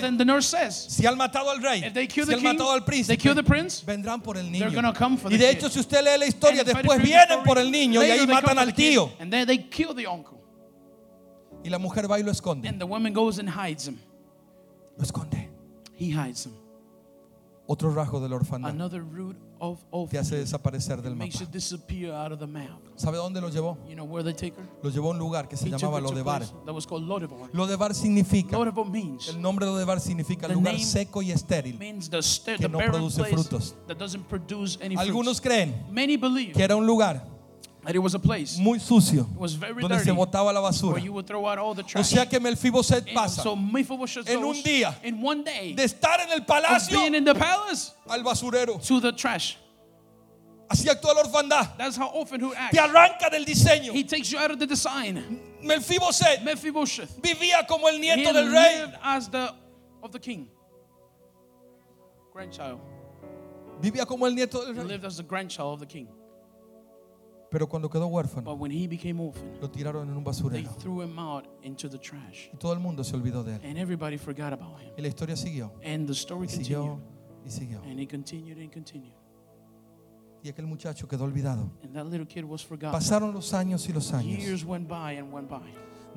si 0.89 1.05
han 1.05 1.17
matado 1.17 1.49
al 1.51 1.61
rey, 1.61 1.83
si 2.05 2.21
han 2.21 2.43
matado 2.43 2.71
al 2.71 2.83
príncipe, 2.85 3.17
vendrán 3.85 4.21
por 4.21 4.37
el 4.37 4.51
niño. 4.51 4.69
Y 5.29 5.37
de 5.37 5.49
hecho, 5.51 5.69
si 5.69 5.79
usted 5.79 6.03
lee 6.03 6.17
la 6.19 6.25
historia, 6.27 6.63
después 6.63 7.01
vienen 7.01 7.43
por 7.43 7.57
el 7.57 7.71
niño 7.71 8.03
y 8.03 8.11
ahí 8.11 8.27
matan 8.27 8.57
al 8.59 8.73
tío. 8.73 9.11
Y 11.63 11.69
la 11.69 11.77
mujer 11.77 12.09
va 12.09 12.19
y 12.19 12.23
lo 12.23 12.31
esconde. 12.31 12.71
Lo 14.97 15.03
esconde. 15.03 15.49
Otro 17.67 17.93
rasgo 17.93 18.19
de 18.19 18.29
la 18.29 18.35
orfandad. 18.37 18.73
Of 19.59 20.09
Te 20.09 20.17
hace 20.17 20.37
desaparecer 20.37 21.01
del 21.01 21.15
mapa. 21.15 21.31
¿Sabe 22.95 23.17
dónde 23.17 23.41
lo 23.41 23.49
llevó? 23.49 23.77
You 23.87 23.95
know 23.95 24.05
where 24.05 24.23
they 24.23 24.33
take 24.33 24.59
her? 24.59 24.67
Lo 24.81 24.89
llevó 24.89 25.09
a 25.09 25.11
un 25.11 25.19
lugar 25.19 25.47
que 25.47 25.57
se 25.57 25.67
He 25.67 25.71
llamaba 25.71 25.99
Lodebar. 25.99 26.43
Lodebar. 27.53 27.93
Significa, 27.93 28.57
Lodebar 28.57 28.85
means 28.85 29.27
el 29.29 29.41
nombre 29.41 29.65
de 29.65 29.71
Lodebar 29.71 29.99
significa 29.99 30.47
The 30.47 30.53
lugar 30.53 30.79
seco 30.79 31.21
y 31.21 31.31
estéril. 31.31 31.77
the, 31.77 32.55
que 32.57 32.69
no 32.69 32.79
produce 32.79 33.23
frutos. 33.25 33.75
Algunos 34.97 35.41
creen 35.41 35.85
que 36.53 36.63
era 36.63 36.75
un 36.75 36.85
lugar 36.85 37.38
that 37.83 37.95
it 37.95 37.99
was 37.99 38.13
a 38.13 38.19
place 38.19 38.57
muy 38.59 38.77
sucio 38.77 39.21
it 39.21 39.37
was 39.39 39.53
very 39.53 39.81
donde 39.81 39.97
se 39.99 40.05
dirty 40.05 40.17
botaba 40.17 40.53
la 40.53 40.61
where 40.61 40.71
basura. 40.71 41.01
you 41.03 41.13
would 41.13 41.25
throw 41.25 41.45
out 41.47 41.57
all 41.57 41.73
the 41.73 41.81
O 41.83 41.85
trash. 41.85 42.07
sea 42.07 42.25
que 42.25 42.39
Melfiboset 42.39 43.07
And 43.07 43.15
pasa 43.15 43.41
so 43.41 43.53
en 43.53 44.43
un 44.43 44.55
día 44.63 44.93
in 45.03 45.21
one 45.21 45.43
day 45.43 45.73
de 45.73 45.83
estar 45.83 46.19
en 46.19 46.31
el 46.31 46.41
palacio 46.45 46.97
being 46.97 47.15
in 47.15 47.23
the 47.23 47.33
palace 47.35 47.91
al 48.09 48.21
basurero. 48.23 48.85
to 48.85 48.99
the 48.99 49.11
trash. 49.13 49.55
Así 50.71 50.87
actúa 50.87 51.15
la 51.15 51.23
orfandad. 51.23 51.77
That's 51.79 51.95
how 51.95 52.09
orphanhood 52.09 52.53
acts. 52.55 52.75
Te 52.75 52.79
arranca 52.79 53.31
del 53.31 53.43
diseño. 53.43 53.91
He 53.91 54.03
takes 54.03 54.31
you 54.31 54.37
out 54.37 54.51
of 54.51 54.59
the 54.59 54.67
design. 54.67 55.39
Melfiboset 55.63 56.43
Mephibosheth. 56.43 57.19
vivía 57.21 57.67
como 57.67 57.87
el 57.87 57.95
He 57.95 58.15
nieto 58.15 58.31
del 58.31 58.51
rey. 58.51 58.85
as 59.01 59.29
the 59.29 59.51
of 60.03 60.11
the 60.11 60.19
king. 60.19 60.47
Grandchild. 62.33 62.79
Vivía 63.81 64.05
como 64.05 64.25
el 64.27 64.35
nieto 64.35 64.63
del 64.63 64.75
He 64.75 64.79
rey. 64.79 64.87
lived 64.89 65.05
as 65.05 65.17
the 65.17 65.23
grandchild 65.23 65.73
of 65.73 65.79
the 65.79 65.85
king. 65.87 66.07
Pero 67.51 67.67
cuando 67.67 67.89
quedó 67.89 68.05
huérfano, 68.07 68.43
But 68.51 68.59
when 68.59 68.71
he 68.71 68.87
became 68.87 69.19
orphan, 69.19 69.57
lo 69.59 69.69
tiraron 69.71 70.03
en 70.07 70.09
un 70.15 70.23
they 70.23 70.23
basurero. 70.23 70.69
threw 70.77 71.01
him 71.01 71.17
out 71.17 71.45
into 71.63 71.89
the 71.89 71.97
trash. 71.97 72.47
Y 72.53 72.57
todo 72.57 72.73
el 72.73 72.79
mundo 72.79 73.03
se 73.03 73.15
olvidó 73.15 73.43
de 73.43 73.55
él. 73.55 73.61
And 73.65 73.77
everybody 73.77 74.17
forgot 74.17 74.53
about 74.53 74.79
him. 74.79 74.91
Y 74.97 75.01
la 75.01 75.07
historia 75.07 75.35
siguió. 75.35 75.71
And 75.83 76.05
the 76.05 76.13
story 76.13 76.45
Y 76.45 76.49
siguió 76.49 76.81
continued. 76.81 77.45
y 77.45 77.49
siguió. 77.49 77.81
And 77.83 77.99
it 77.99 78.09
continued 78.09 78.59
and 78.59 78.71
continued. 78.71 79.13
Y 80.43 80.49
aquel 80.49 80.67
muchacho 80.67 81.07
quedó 81.07 81.23
olvidado. 81.25 81.71
And 81.83 81.93
that 81.95 82.05
little 82.05 82.27
kid 82.27 82.43
was 82.45 82.63
forgotten. 82.63 82.91
Pasaron 82.91 83.33
los 83.33 83.51
años 83.53 83.89
y 83.89 83.93
los 83.93 84.13
años. 84.13 84.37
Years 84.39 84.63
went 84.63 84.87
by 84.87 85.17
and 85.17 85.33
went 85.33 85.49
by. 85.49 85.59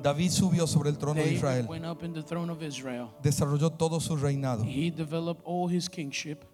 David 0.01 0.29
subió 0.31 0.65
sobre 0.67 0.89
el 0.89 0.97
trono 0.97 1.15
de 1.15 1.21
David 1.21 1.35
Israel. 1.37 1.65
went 1.67 1.85
up 1.85 2.03
in 2.03 2.13
the 2.13 2.21
throne 2.23 2.51
of 2.51 2.61
Israel. 2.61 3.09
Desarrolló 3.21 3.71
todo 3.71 3.99
su 3.99 4.15
reinado. 4.17 4.63
He 4.63 4.91
developed 4.91 5.41
all 5.45 5.67
his 5.69 5.89
kingship. 5.89 6.45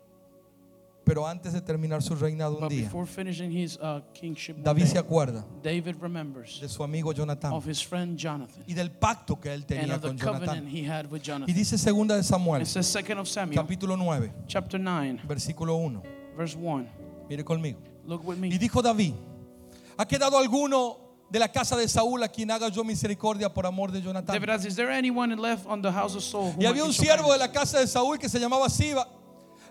Pero 1.09 1.25
antes 1.27 1.53
de 1.53 1.61
terminar 1.61 2.03
su 2.03 2.13
reinado 2.15 2.53
un 2.53 2.59
But 2.61 2.69
día, 2.69 2.83
before 2.83 3.07
finishing 3.07 3.49
his 3.51 3.77
uh, 3.77 4.01
kingship, 4.13 4.57
one 4.57 4.63
David 4.63 4.83
day, 4.83 4.91
se 4.91 4.97
acuerda 4.99 5.43
David 5.63 5.95
remembers 5.99 6.59
de 6.61 6.69
su 6.69 6.83
amigo 6.83 7.11
Jonatán 7.13 7.51
of 7.51 7.67
his 7.67 7.81
friend 7.83 8.15
Jonathan 8.15 8.63
y 8.67 8.75
del 8.75 8.91
pacto 8.91 9.39
que 9.39 9.49
él 9.51 9.61
and 9.61 9.65
tenía 9.67 9.95
of 9.95 10.01
the 10.01 10.07
con 10.09 10.17
covenant 10.19 10.65
Jonatán. 10.65 10.67
he 10.71 10.83
had 10.87 11.07
with 11.11 11.21
Y 11.21 11.25
Jonathan. 11.25 11.55
dice 11.55 11.77
segunda 11.79 12.15
de 12.15 12.21
Samuel, 12.21 12.61
It 12.61 12.67
says 12.67 12.85
second 12.87 13.17
of 13.17 13.27
Samuel, 13.27 13.55
capítulo 13.59 13.97
9, 13.97 14.31
chapter 14.45 14.79
9, 14.79 15.21
versículo 15.27 15.75
1. 15.77 16.03
verse 16.37 16.55
1. 16.55 16.87
Mire 17.27 17.43
conmigo. 17.43 17.79
Look 18.05 18.23
with 18.27 18.37
Y 18.37 18.41
me. 18.41 18.57
dijo 18.59 18.81
David, 18.83 19.13
¿ha 19.97 20.05
quedado 20.07 20.37
alguno 20.37 20.97
de 21.31 21.39
la 21.39 21.47
casa 21.51 21.75
de 21.75 21.87
Saúl 21.87 22.21
a 22.23 22.27
quien 22.27 22.49
haga 22.51 22.69
yo 22.69 22.83
misericordia 22.83 23.51
por 23.53 23.65
amor 23.65 23.91
de? 23.91 23.99
David 24.01 24.49
asks, 24.49 24.65
Is 24.67 24.75
there 24.75 24.91
anyone 24.91 25.35
left 25.35 25.65
on 25.67 25.81
the 25.81 25.91
house 25.91 26.15
of 26.15 26.23
Saul? 26.23 26.51
whom 26.53 26.61
Y 26.61 26.65
I 26.65 26.67
había 26.67 26.81
can 26.81 26.87
un 26.89 26.93
show 26.93 27.03
siervo 27.05 27.31
de 27.33 27.39
kindness?" 27.39 27.39
la 27.39 27.51
casa 27.51 27.79
de 27.79 27.87
Saúl 27.87 28.17
que 28.19 28.29
se 28.29 28.39
llamaba 28.39 28.69
Siba, 28.69 29.07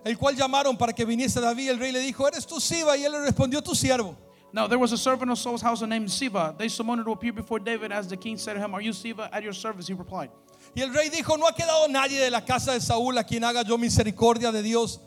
el 0.03 0.17
cual 0.17 0.35
llamaron 0.35 0.77
para 0.77 0.93
que 0.93 1.05
viniese 1.05 1.39
David. 1.39 1.71
El 1.71 1.79
rey 1.79 1.91
le 1.91 1.99
dijo, 1.99 2.27
¿eres 2.27 2.45
tú 2.45 2.59
Siba? 2.59 2.97
Y 2.97 3.05
él 3.05 3.11
le 3.11 3.19
respondió, 3.19 3.61
tu 3.61 3.75
siervo. 3.75 4.15
Now 4.51 4.67
there 4.67 4.79
was 4.79 4.91
a 4.91 4.97
servant 4.97 5.31
of 5.31 5.37
Saul's 5.37 5.61
house 5.61 5.81
named 5.81 6.09
Siba. 6.09 6.57
They 6.57 6.69
summoned 6.69 7.05
to 7.05 7.11
appear 7.11 7.31
before 7.31 7.59
David 7.59 7.91
as 7.91 8.07
the 8.07 8.17
king 8.17 8.37
said 8.37 8.53
to 8.53 8.59
him, 8.59 8.73
Are 8.73 8.81
you 8.81 8.91
Siba? 8.91 9.29
At 9.31 9.43
your 9.43 9.53
service, 9.53 9.87
he 9.87 9.93
replied. 9.93 10.31
Y 10.75 10.81
el 10.81 10.93
rey 10.93 11.09
dijo, 11.09 11.37
no 11.37 11.47
ha 11.47 11.53
quedado 11.53 11.87
nadie 11.87 12.19
de 12.19 12.29
la 12.29 12.41
casa 12.41 12.73
de 12.73 12.79
Saúl 12.79 13.17
a 13.17 13.23
quien 13.23 13.43
haga 13.43 13.63
yo 13.63 13.77
misericordia 13.77 14.51
de 14.51 14.61
Dios. 14.61 14.99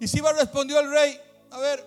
Y 0.00 0.06
Siba 0.06 0.32
respondió 0.32 0.78
al 0.78 0.90
rey, 0.90 1.18
a 1.50 1.58
ver, 1.58 1.84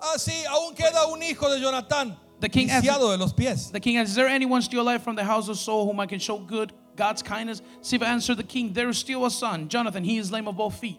ah 0.00 0.14
sí, 0.18 0.44
aún 0.48 0.74
queda 0.74 1.06
un 1.06 1.22
hijo 1.22 1.48
de 1.50 1.60
Jonatán, 1.60 2.16
The 2.40 2.48
king 2.48 2.68
de 2.68 3.18
los 3.18 3.32
pies. 3.34 3.70
The 3.70 3.80
king 3.80 3.98
asked, 3.98 4.10
Is 4.10 4.14
there 4.14 4.28
anyone 4.28 4.62
still 4.62 4.80
alive 4.80 5.02
from 5.02 5.14
the 5.14 5.24
house 5.24 5.48
of 5.48 5.58
Saul 5.58 5.86
whom 5.86 6.00
I 6.00 6.06
can 6.06 6.18
show 6.18 6.38
good 6.38 6.72
God's 6.96 7.22
kindness? 7.22 7.60
Siba 7.82 8.06
answered 8.06 8.38
the 8.38 8.44
king, 8.44 8.72
There 8.72 8.88
is 8.88 8.98
still 8.98 9.26
a 9.26 9.30
son, 9.30 9.68
Jonathan. 9.68 10.04
He 10.04 10.16
is 10.16 10.32
lame 10.32 10.48
of 10.48 10.56
both 10.56 10.78
feet. 10.78 10.98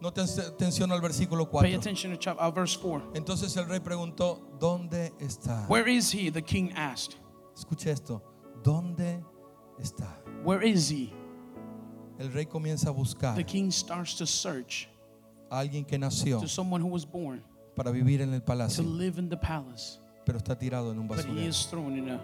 No 0.00 0.12
te 0.12 0.20
atención 0.20 0.92
al 0.92 1.00
versículo 1.00 1.44
Pay 1.50 1.72
4. 1.72 1.78
attention 1.78 2.12
to 2.12 2.18
chap- 2.18 2.38
uh, 2.40 2.50
verse 2.52 2.76
4. 2.78 3.12
Entonces 3.14 3.56
el 3.56 3.66
rey 3.66 3.80
preguntó, 3.80 4.40
¿dónde 4.58 5.12
está? 5.18 5.66
Where 5.68 5.90
is 5.90 6.12
he? 6.12 6.30
The 6.30 6.42
king 6.42 6.70
asked. 6.76 7.16
Escuche 7.56 7.90
esto, 7.90 8.22
¿dónde 8.62 9.22
está? 9.78 10.22
Where 10.44 10.62
is 10.68 10.90
he? 10.90 11.12
El 12.18 12.30
rey 12.32 12.46
comienza 12.46 12.88
a 12.88 12.92
buscar 12.92 13.34
The 13.36 13.44
king 13.44 13.70
starts 13.70 14.16
to 14.16 14.26
search 14.26 14.88
a 15.50 15.58
alguien 15.60 15.84
que 15.86 15.98
nació 15.98 16.40
to 16.40 16.48
someone 16.48 16.82
who 16.82 16.88
was 16.90 17.04
born 17.06 17.42
para 17.74 17.90
vivir 17.90 18.20
en 18.20 18.32
el 18.34 18.40
to 18.40 18.46
palacio, 18.46 18.82
live 18.84 19.18
in 19.18 19.28
the 19.28 19.36
palace, 19.36 19.98
pero 20.24 20.38
está 20.38 20.58
tirado 20.58 20.92
en 20.92 20.98
un 20.98 21.06
but 21.08 21.18
he 21.18 21.22
basurero. 21.22 21.48
is 21.48 21.66
thrown 21.70 21.96
in 21.96 22.10
a 22.10 22.20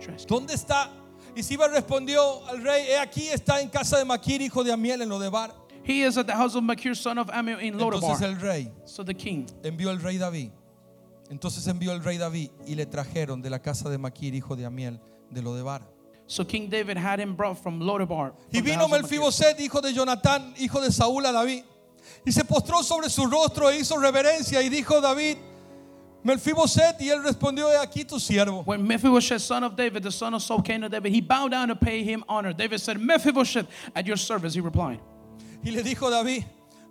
trash. 0.00 0.26
¿Dónde 0.26 0.54
está 0.54 0.90
Y 1.34 1.42
Siba 1.42 1.66
respondió 1.68 2.44
al 2.46 2.62
rey, 2.62 2.86
he 2.88 2.98
aquí 2.98 3.28
está 3.28 3.60
en 3.60 3.68
casa 3.68 3.98
de 3.98 4.04
Maquir, 4.04 4.40
hijo 4.42 4.62
de 4.62 4.72
Amiel, 4.72 5.02
en 5.02 5.08
Lodebar. 5.08 5.52
He 5.86 6.02
is 6.02 6.18
at 6.18 6.26
the 6.26 6.34
house 6.34 6.56
of 6.56 6.64
Machir, 6.64 6.96
son 6.96 7.16
of 7.16 7.30
Amiel 7.30 7.60
in 7.60 7.74
Entonces 7.74 8.20
el 8.20 8.34
rey 8.34 8.72
So 8.86 9.04
the 9.04 9.14
king 9.14 9.46
envió 9.62 9.90
el 9.90 9.98
rey 9.98 10.18
David. 10.18 10.50
Entonces 11.30 11.64
envió 11.68 11.92
el 11.92 12.02
rey 12.02 12.18
David 12.18 12.50
y 12.66 12.74
le 12.74 12.86
trajeron 12.86 13.40
de 13.40 13.50
la 13.50 13.60
casa 13.60 13.88
de 13.88 13.96
Maquir, 13.96 14.34
hijo 14.34 14.56
de 14.56 14.66
Amiel, 14.66 14.98
de 15.30 15.42
Lodebar. 15.42 15.82
So 16.26 16.44
King 16.44 16.68
David 16.68 16.96
had 16.96 17.20
him 17.20 17.36
brought 17.36 17.62
from 17.62 17.78
Lodabar. 17.78 18.32
Y 18.32 18.34
from 18.34 18.50
the 18.50 18.60
vino 18.62 18.78
house 18.78 18.84
of 18.84 19.02
Machir. 19.02 19.20
Melfiboset, 19.20 19.60
hijo 19.60 19.80
de 19.80 19.92
Jonatán, 19.92 20.54
hijo 20.58 20.80
de 20.80 20.90
Saúl, 20.90 21.24
a 21.24 21.32
David. 21.32 21.62
Y 22.26 22.32
se 22.32 22.42
postró 22.42 22.82
sobre 22.82 23.08
su 23.08 23.24
rostro 23.26 23.70
e 23.70 23.78
hizo 23.78 23.96
reverencia. 23.96 24.60
Y 24.62 24.68
dijo 24.68 25.00
David, 25.00 25.36
Melfiboset, 26.24 27.00
y 27.00 27.10
él 27.10 27.22
respondió, 27.22 27.70
he 27.70 27.76
aquí 27.76 28.04
tu 28.04 28.18
siervo. 28.18 28.64
When 28.64 28.84
Mephibosheth, 28.84 29.40
son 29.40 29.62
of 29.62 29.76
David, 29.76 30.02
the 30.02 30.10
son 30.10 30.34
of 30.34 30.42
Saul, 30.42 30.62
came 30.62 30.80
to 30.80 30.88
David, 30.88 31.12
he 31.12 31.20
bowed 31.20 31.52
down 31.52 31.68
to 31.68 31.76
pay 31.76 32.02
him 32.02 32.24
honor. 32.28 32.52
David 32.52 32.80
said, 32.80 32.98
Mephibosheth, 32.98 33.68
at 33.94 34.04
your 34.04 34.16
service, 34.16 34.52
he 34.52 34.60
replied. 34.60 35.00
Y 35.64 35.70
le 35.70 35.82
dijo 35.82 36.10
David, 36.10 36.44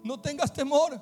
no 0.03 0.17
tengas 0.17 0.53
temor. 0.53 1.01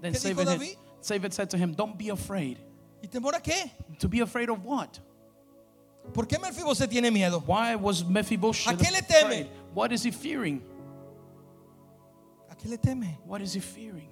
Then 0.00 0.12
¿Qué 0.12 0.18
dijo 0.20 0.44
David, 0.44 0.58
David? 0.58 0.76
David 1.06 1.32
said 1.32 1.50
to 1.50 1.58
him, 1.58 1.74
Don't 1.74 1.96
be 1.96 2.08
afraid. 2.10 2.58
¿Y 3.02 3.08
temor 3.08 3.34
a 3.34 3.40
qué? 3.40 3.70
To 3.98 4.08
be 4.08 4.20
afraid 4.20 4.50
of 4.50 4.64
what? 4.64 4.98
¿Por 6.12 6.26
qué 6.26 6.38
Melfiboset 6.38 6.90
tiene 6.90 7.10
miedo? 7.10 7.42
Why 7.46 7.76
was 7.76 8.02
Mephibosheth 8.02 8.72
¿A 8.72 8.76
qué 8.76 8.90
le 8.90 9.02
teme? 9.02 9.24
afraid? 9.24 9.50
What 9.74 9.92
is 9.92 10.02
he 10.02 10.10
fearing? 10.10 10.62
¿A 12.50 12.54
qué 12.54 12.68
le 12.68 12.78
teme? 12.78 13.18
What 13.24 13.40
is 13.42 13.52
he 13.54 13.60
fearing? 13.60 14.08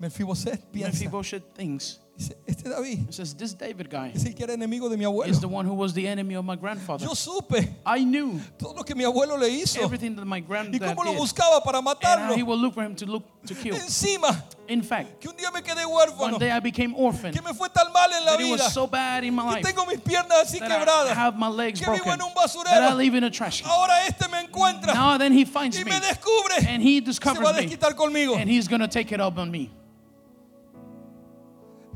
Melfiboset 0.00 0.60
piensa. 0.72 0.92
Mephibosheth 0.92 1.54
thinks. 1.54 1.98
Este 2.46 2.68
David 2.68 3.06
He 3.08 3.12
says, 3.12 3.34
This 3.34 3.54
David 3.56 3.88
guy 3.90 4.12
es 4.14 4.24
el 4.26 4.34
que 4.34 4.44
era 4.44 4.52
enemigo 4.54 4.88
de 4.90 4.96
mi 4.96 5.04
is 5.26 5.40
the 5.40 5.48
one 5.48 5.64
who 5.66 5.74
was 5.74 5.94
the 5.94 6.06
enemy 6.06 6.34
of 6.34 6.44
my 6.44 6.56
grandfather. 6.56 7.06
Yo 7.06 7.14
supe 7.14 7.68
I 7.86 8.04
knew 8.04 8.38
todo 8.58 8.74
lo 8.74 8.82
que 8.82 8.94
mi 8.94 9.04
abuelo 9.04 9.38
le 9.38 9.48
hizo 9.48 9.80
everything 9.82 10.14
that 10.16 10.26
my 10.26 10.38
y 10.38 10.40
granddad 10.46 10.94
cómo 10.94 11.04
lo 11.04 11.12
did. 11.12 11.18
buscaba 11.20 11.62
para 11.64 11.78
And 11.78 11.86
how 11.88 11.94
matarlo. 11.94 12.36
he 12.36 12.42
will 12.42 12.58
look 12.58 12.74
for 12.74 12.82
him 12.82 12.94
to 12.96 13.06
look 13.06 13.24
to 13.46 13.54
kill. 13.54 13.74
Encima, 13.74 14.44
In 14.68 14.82
fact, 14.82 15.20
que 15.20 15.28
un 15.30 15.36
día 15.36 15.50
me 15.52 15.62
quedé 15.62 15.84
one 15.86 16.10
huérfano, 16.10 16.38
day 16.38 16.50
I 16.50 16.60
became 16.60 16.94
orphan. 16.94 17.32
que 17.32 17.40
me 17.42 17.52
fue 17.54 17.68
tan 17.70 17.90
mal 17.92 18.10
en 18.12 18.24
la 18.24 18.32
That 18.32 18.40
it 18.40 18.44
vida, 18.44 18.62
was 18.64 18.72
so 18.74 18.86
bad 18.86 19.24
in 19.24 19.34
my 19.34 19.42
que 19.42 19.50
life 19.62 19.62
tengo 19.66 19.86
mis 19.86 20.00
piernas 20.00 20.42
así 20.44 20.58
that 20.60 20.70
I 20.70 20.78
quebradas, 20.78 21.14
have 21.14 21.36
my 21.38 21.48
legs 21.48 21.80
que 21.80 21.86
broken. 21.86 22.04
vivo 22.04 22.14
en 22.14 22.20
un 22.22 22.34
That 22.34 22.36
I 22.36 22.90
basurero. 22.90 22.96
live 22.96 23.14
in 23.16 23.24
a 23.24 23.30
trash 23.30 23.62
can. 23.62 23.70
Ahora 23.70 24.06
este 24.06 24.28
me 24.30 24.38
encuentra 24.46 24.94
Now 24.94 25.16
then 25.18 25.32
he 25.32 25.44
finds 25.44 25.76
y 25.78 25.84
me 25.84 25.90
me 25.92 26.00
descubre. 26.00 26.66
and 26.68 26.82
he 26.82 26.98
Se 26.98 27.06
discovers 27.06 27.42
va 27.42 27.50
a 27.50 27.54
me 27.54 27.62
desquitar 27.66 27.94
conmigo. 27.96 28.36
and 28.36 28.48
he's 28.50 28.68
going 28.68 28.80
to 28.80 28.88
take 28.88 29.10
it 29.12 29.20
up 29.20 29.38
on 29.38 29.50
me. 29.50 29.70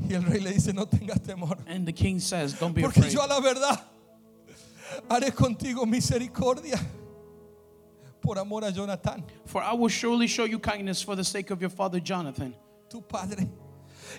Y 0.09 0.13
el 0.13 0.23
rey 0.23 0.39
le 0.39 0.51
dice, 0.53 0.73
no 0.73 0.85
tengas 0.85 1.21
temor, 1.21 1.57
And 1.67 1.85
the 1.85 1.93
king 1.93 2.19
says, 2.19 2.53
Don't 2.59 2.73
be 2.73 2.81
porque 2.81 2.97
afraid. 2.99 3.13
yo 3.13 3.21
a 3.23 3.27
la 3.27 3.39
verdad 3.39 3.79
haré 5.09 5.31
contigo 5.33 5.85
misericordia 5.85 6.79
por 8.21 8.37
amor 8.39 8.63
a 8.63 8.71
Jonathan, 8.71 9.23
For 9.45 9.61
I 9.61 9.73
will 9.73 9.89
surely 9.89 10.27
show 10.27 10.45
you 10.45 10.59
kindness 10.59 11.01
for 11.01 11.15
the 11.15 11.23
sake 11.23 11.51
of 11.51 11.61
your 11.61 11.69
father 11.69 11.99
Jonathan. 11.99 12.53
tu 12.89 13.01
padre. 13.01 13.47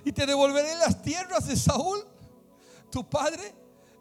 Y 0.04 0.10
te 0.12 0.26
devolveré 0.26 0.74
las 0.78 1.00
tierras 1.02 1.46
de 1.48 1.54
Saúl, 1.56 2.02
tu 2.90 3.02
padre, 3.04 3.52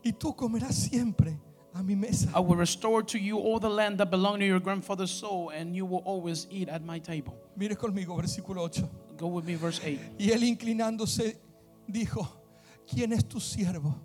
y 0.03 0.11
tú 0.11 0.35
comerás 0.35 0.73
siempre 0.75 1.39
a 1.73 1.81
mi 1.83 1.95
mesa. 1.95 2.29
I 2.35 2.39
will 2.39 2.55
restore 2.57 3.01
to 3.03 3.17
you 3.19 3.37
all 3.37 3.59
the 3.59 3.69
land 3.69 3.99
that 3.99 4.09
belonged 4.11 4.39
to 4.41 4.45
your 4.45 4.59
grandfather's 4.59 5.11
soul, 5.11 5.49
and 5.49 5.75
you 5.75 5.85
will 5.85 6.03
always 6.05 6.47
eat 6.51 6.67
at 6.69 6.83
my 6.83 6.99
table. 6.99 7.35
Mire 7.55 7.75
conmigo, 7.75 8.15
versículo 8.19 8.65
8. 8.67 8.83
Go 9.17 9.27
with 9.27 9.45
me, 9.45 9.55
verse 9.55 9.79
8. 9.83 9.99
Y 10.19 10.31
él 10.31 10.43
inclinándose 10.43 11.37
dijo, 11.87 12.27
¿quién 12.87 13.13
es 13.13 13.27
tu 13.27 13.39
siervo 13.39 13.95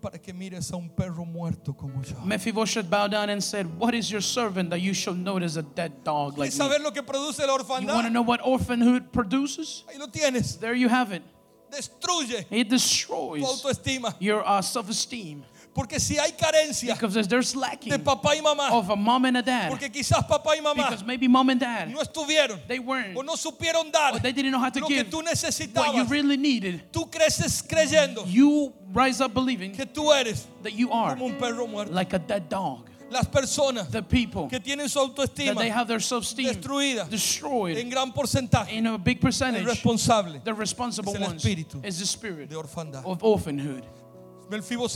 para 0.00 0.18
que 0.18 0.32
mires 0.32 0.70
a 0.72 0.76
un 0.76 0.88
perro 0.90 1.24
muerto 1.24 1.74
como 1.74 2.02
yo? 2.02 2.16
Mephibosheth 2.24 2.88
bowed 2.88 3.10
down 3.12 3.30
and 3.30 3.42
said, 3.42 3.66
What 3.78 3.94
is 3.94 4.10
your 4.10 4.20
servant 4.22 4.70
that 4.70 4.80
you 4.80 4.92
shall 4.94 5.14
notice 5.14 5.56
a 5.56 5.62
dead 5.62 5.92
dog 6.04 6.38
like 6.38 6.50
¿Quieres 6.50 6.58
me? 6.58 6.64
saber 6.64 6.80
lo 6.80 6.90
que 6.92 7.02
produce 7.02 7.38
la 7.46 7.56
You 7.80 7.86
want 7.88 8.06
to 8.06 8.10
know 8.10 8.22
what 8.22 8.40
orphanhood 8.44 9.12
produces? 9.12 9.84
Ahí 9.88 9.98
lo 9.98 10.06
tienes. 10.08 10.58
There 10.58 10.74
you 10.74 10.88
have 10.88 11.12
it. 11.12 11.22
Destruye 11.70 12.44
It 12.50 12.68
tu 12.68 12.76
destroys 12.76 13.42
autoestima. 13.42 14.14
your 14.20 14.46
uh, 14.46 14.60
self-esteem 14.62 15.42
Porque 15.74 15.98
si 15.98 16.16
hay 16.18 16.30
carencia 16.32 16.94
because 16.94 17.12
there's, 17.14 17.26
there's 17.26 17.56
lacking 17.56 17.90
de 17.90 17.98
papá 17.98 18.36
y 18.36 18.40
mamá, 18.40 18.70
of 18.70 18.88
a 18.90 18.94
mom 18.96 19.24
and 19.24 19.36
a 19.38 19.42
dad. 19.42 19.68
porque 19.70 19.90
quizás 19.90 20.24
papá 20.24 20.56
y 20.56 20.60
mamá 20.60 20.88
Because 20.88 21.04
maybe 21.04 21.26
mom 21.26 21.50
and 21.50 21.60
dad 21.60 21.88
no 21.88 22.00
estuvieron 22.00 22.60
they 22.68 22.78
weren't 22.78 23.16
o 23.16 23.22
no 23.22 23.34
supieron 23.34 23.90
dar 23.90 24.14
or 24.14 24.20
they 24.20 24.32
didn't 24.32 24.52
know 24.52 24.60
how 24.60 24.70
to 24.70 24.78
lo 24.80 24.86
que 24.86 25.02
tú 25.04 25.16
what 25.16 25.24
you 25.26 25.30
necesitabas, 25.32 26.08
really 26.10 26.36
needed. 26.36 26.80
tú 26.92 27.10
creces 27.10 27.60
creyendo 27.62 28.24
You 28.26 28.72
rise 28.92 29.20
up 29.20 29.34
believing 29.34 29.72
que 29.72 29.84
tú 29.84 30.12
eres 30.12 30.46
that 30.62 30.72
you 30.74 30.92
are 30.92 31.14
como 31.16 31.26
un 31.26 31.34
perro 31.38 31.66
muerto. 31.66 31.92
like 31.92 32.12
a 32.14 32.18
dead 32.20 32.48
dog. 32.48 32.88
Las 33.10 33.26
personas 33.26 33.90
The 33.90 34.02
people 34.02 34.48
que 34.48 34.60
tienen 34.60 34.88
su 34.88 34.98
that 35.00 35.08
autoestima 35.10 35.60
they 35.60 35.70
have 35.70 35.88
their 35.88 35.98
destruida 35.98 37.08
destroyed 37.10 37.78
en 37.78 37.90
gran 37.90 38.12
porcentaje, 38.12 38.72
in 38.72 38.86
a 38.86 38.96
big 38.96 39.16
el 39.18 39.22
percentage. 39.22 39.64
responsable 39.66 40.40
The 40.44 40.54
responsible 40.54 41.10
es 41.12 41.20
el 41.20 41.26
ones 41.26 41.44
espíritu 41.44 41.84
is 41.84 41.98
the 41.98 42.06
spirit 42.06 42.48
de 42.48 42.54
orfandad. 42.56 43.02
of 43.04 43.22
orphanhood. 43.24 43.82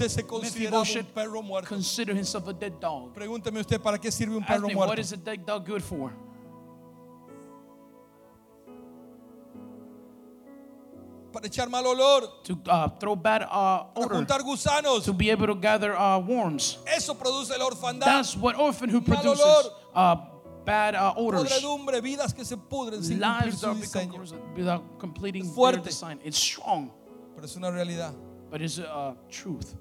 Se 0.09 0.27
consideraba 0.27 0.83
un 0.83 1.07
perro 1.15 1.43
muerto. 1.43 1.69
consider 1.69 2.15
himself 2.17 2.47
a 2.49 2.53
dead 2.53 2.73
dog. 2.81 3.13
Pregúnteme 3.15 3.61
usted, 3.61 3.81
¿para 3.81 3.99
qué 3.99 4.11
sirve 4.11 4.37
un 4.37 4.43
Ask 4.43 4.53
perro 4.53 4.69
me, 4.69 4.75
what 4.75 4.87
muerto? 4.87 5.01
is 5.01 5.13
a 5.13 5.17
dead 5.17 5.41
dog 5.47 5.67
good 5.67 5.83
for? 5.83 6.13
Para 11.33 11.47
echar 11.47 11.69
mal 11.69 11.85
olor, 11.87 12.43
To 12.45 12.55
uh, 12.69 12.89
throw 12.99 13.15
bad 13.15 13.43
uh, 13.43 13.47
para 13.49 13.91
odor, 13.97 14.17
juntar 14.17 14.43
gusanos. 14.43 15.05
to 15.05 15.13
be 15.13 15.31
able 15.31 15.47
to 15.47 15.55
gather 15.55 15.95
uh, 15.95 16.19
worms. 16.19 16.79
Eso 16.87 17.15
produce 17.15 17.51
la 17.57 17.67
orfandad. 17.67 18.07
That's 18.07 18.35
what 18.37 18.57
orphanhood 18.57 19.07
Mal 19.07 19.21
produces. 19.21 19.45
olor. 19.45 19.73
Uh, 19.95 20.17
bad 20.65 20.95
uh, 20.95 21.13
odors. 21.17 21.43
Podredumbre, 21.43 22.01
vidas 22.01 22.33
que 22.35 22.45
se 22.45 22.57
pudren 22.57 23.03
sin 23.05 23.21
Lives 23.21 23.61
that 23.61 24.09
corrosive 24.11 24.41
without 24.57 24.99
completing 24.99 25.45
their 25.45 25.53
Fuerte. 25.55 25.85
design. 25.85 26.19
It's 26.25 26.39
strong, 26.39 26.91
Pero 27.35 27.45
es 27.45 27.55
una 27.57 27.71
realidad. 27.71 28.15
But 28.51 28.61
it's 28.63 28.79
a 28.79 29.15
truth. 29.31 29.75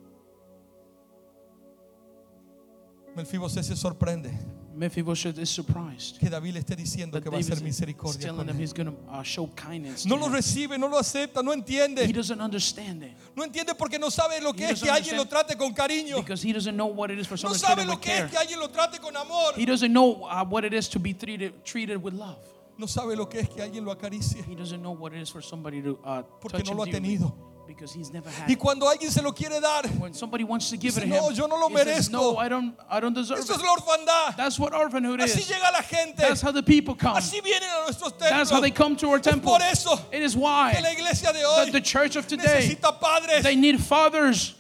Melfiboset 3.16 3.64
se 3.64 3.76
sorprende 3.76 4.32
Mephibosheth 4.76 5.40
is 5.40 5.50
surprised 5.50 6.20
que 6.20 6.30
David 6.30 6.54
le 6.54 6.60
esté 6.60 6.76
diciendo 6.76 7.20
que 7.20 7.32
va 7.32 7.38
a 7.38 7.40
is 7.40 7.64
misericordia 7.64 8.28
telling 8.28 8.38
con 8.38 8.50
him 8.50 8.56
él. 8.58 8.62
he's 8.62 8.74
going 8.74 8.86
to 8.86 8.96
uh, 9.12 9.24
show 9.24 9.48
kindness. 9.56 10.06
No 10.06 10.16
lo 10.18 10.30
recibe, 10.30 10.78
no 10.78 10.88
lo 10.88 11.00
acepta, 11.00 11.42
no 11.42 11.52
He 11.52 11.56
entiende. 11.56 12.14
doesn't 12.14 12.40
understand 12.40 13.02
it 13.02 13.14
No 13.36 13.44
entiende 13.44 13.74
porque 13.76 13.98
no 13.98 14.12
sabe 14.12 14.40
lo 14.40 14.54
que 14.54 14.66
He 14.68 14.74
es 14.74 14.84
que 14.84 14.92
alguien 14.92 15.18
lo 15.18 15.26
trate 15.26 15.58
con 15.58 15.74
cariño. 15.74 16.18
because 16.18 16.44
he 16.44 16.54
doesn't 16.54 16.76
know 16.76 16.86
what 16.94 17.10
it 17.10 17.18
is 17.18 17.26
for 17.26 17.34
No 17.42 17.56
someone 17.56 17.58
to 17.60 17.66
treat 17.66 17.78
sabe 17.80 17.86
lo 17.88 18.00
que 18.00 18.12
care. 18.12 18.26
es 18.26 18.32
que 18.32 18.38
alguien 18.38 18.60
lo 18.60 18.68
trate 18.70 19.00
con 19.02 19.18
amor. 19.18 19.54
He 19.56 19.66
doesn't 19.66 19.92
know 19.92 20.26
uh, 20.26 20.46
what 20.46 20.64
it 20.64 20.74
is 20.76 20.88
to 20.90 21.00
be 21.00 21.16
treated 21.16 21.66
treated 21.66 21.98
with 21.98 22.14
love. 22.14 22.38
No 22.78 22.86
sabe 22.86 23.16
lo 23.16 23.26
que 23.28 23.40
es 23.40 23.50
que 23.50 23.64
alguien 23.64 23.84
lo 23.84 23.92
acaricie. 23.96 24.44
He 24.48 24.54
doesn't 24.54 24.84
know 24.84 24.92
what 24.96 25.12
it 25.12 25.20
is 25.24 25.32
for 25.32 25.42
somebody 25.42 25.82
to 25.82 25.98
uh, 26.06 26.22
Porque 26.40 26.60
touch 26.60 26.68
no 26.68 26.74
lo 26.76 26.84
ha 26.84 26.86
tenido. 26.86 27.34
Because 27.68 27.92
he's 27.94 28.12
never 28.14 28.30
had. 28.30 28.48
Y 28.50 28.56
cuando 28.56 28.88
alguien 28.88 29.12
se 29.12 29.22
lo 29.22 29.32
quiere 29.34 29.60
dar, 29.62 29.84
When 30.00 30.14
somebody 30.14 30.44
wants 30.44 30.70
to 30.70 30.78
give 30.78 30.94
Dice, 30.96 30.98
it 30.98 31.02
to 31.02 31.06
him, 31.08 31.22
"No, 31.24 31.30
yo 31.32 31.46
no 31.48 31.58
lo 31.58 31.70
he 31.70 31.76
says, 31.78 32.10
merezco." 32.10 32.12
"No, 32.14 32.38
I 32.38 32.48
don't, 32.50 32.74
I 32.90 33.00
don't 33.00 33.14
deserve 33.14 33.40
eso 33.40 33.54
es 33.54 33.62
la 33.62 33.76
orfandad. 33.76 34.38
That's 34.38 34.58
what 34.58 34.74
orphanhood 34.74 35.20
Así 35.20 35.40
is. 35.40 35.50
llega 35.50 35.72
la 35.72 35.82
gente. 35.82 36.16
That's 36.22 36.42
how 36.42 36.52
the 36.52 36.64
people 36.64 36.96
come. 36.96 37.18
Así 37.18 37.42
vienen 37.42 37.70
a 37.70 37.84
nuestros 37.86 38.14
That's 38.18 38.50
how 38.50 38.60
they 38.62 38.72
come 38.72 38.96
to 38.98 39.10
our 39.10 39.18
Es 39.18 39.24
temple. 39.24 39.52
por 39.52 39.62
eso 39.62 40.00
It 40.12 40.22
is 40.24 40.34
que 40.34 40.42
la 40.42 40.48
why 40.72 40.72
iglesia 40.92 41.34
de 41.34 41.40
that 41.40 41.66
hoy 41.66 41.72
the 41.72 41.82
church 41.82 42.16
of 42.16 42.28
today 42.28 42.70
necesita 42.78 43.00
padres. 43.00 43.44
they 43.44 43.56
need 43.56 43.80
fathers. 43.82 44.54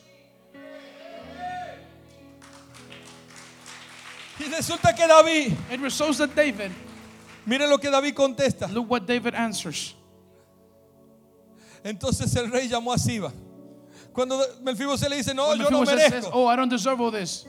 Y 4.39 4.45
resulta 4.45 4.95
que 4.95 5.07
David, 5.07 5.57
It 5.71 5.79
results 5.79 6.19
that 6.19 6.35
David. 6.35 6.71
miren 7.47 7.69
lo 7.69 7.77
que 7.79 7.89
David 7.89 8.13
contesta. 8.13 8.71
Look 8.71 8.87
what 8.89 9.07
David 9.07 9.33
answers. 9.33 9.95
Entonces 11.87 12.35
el 12.35 12.51
rey 12.51 12.67
llamó 12.67 12.91
a 12.93 12.97
Siba. 12.97 13.31
Cuando 14.13 14.39
Melfiboset 14.61 15.09
le 15.09 15.17
dice, 15.17 15.33
no, 15.33 15.49
When 15.49 15.59
yo 15.59 15.69
no 15.69 15.79
Mephibosheth 15.81 15.99
says, 16.11 16.23
merezco. 16.25 16.31
"Oh, 16.33 16.51
I 16.51 16.55
don't 16.55 16.69
deserve 16.71 16.99
all 17.01 17.11
this." 17.11 17.45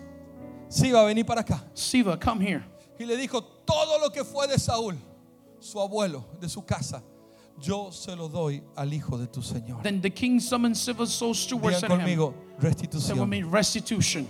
Siba, 0.68 1.02
vení 1.04 1.24
para 1.26 1.40
acá. 1.40 1.64
Siva, 1.74 2.18
come 2.18 2.42
here. 2.46 2.64
Y 2.98 3.04
le 3.04 3.16
dijo, 3.16 3.42
todo 3.42 3.98
lo 4.00 4.10
que 4.10 4.22
fue 4.24 4.46
de 4.46 4.58
Saúl, 4.58 4.96
su 5.60 5.80
abuelo, 5.80 6.24
de 6.40 6.48
su 6.48 6.62
casa, 6.64 7.02
yo 7.58 7.90
se 7.90 8.14
lo 8.14 8.28
doy 8.28 8.62
al 8.76 8.92
hijo 8.92 9.16
de 9.18 9.26
tu 9.26 9.40
Señor. 9.42 9.82
Then 9.82 10.00
the 10.00 10.10
king 10.10 10.38
summoned 10.40 10.76
civil 10.76 11.06
soul 11.06 11.32
Digan 11.34 11.82
him. 11.82 11.88
conmigo, 11.88 12.34
restitución. 12.60 13.50
restitution. 13.52 14.26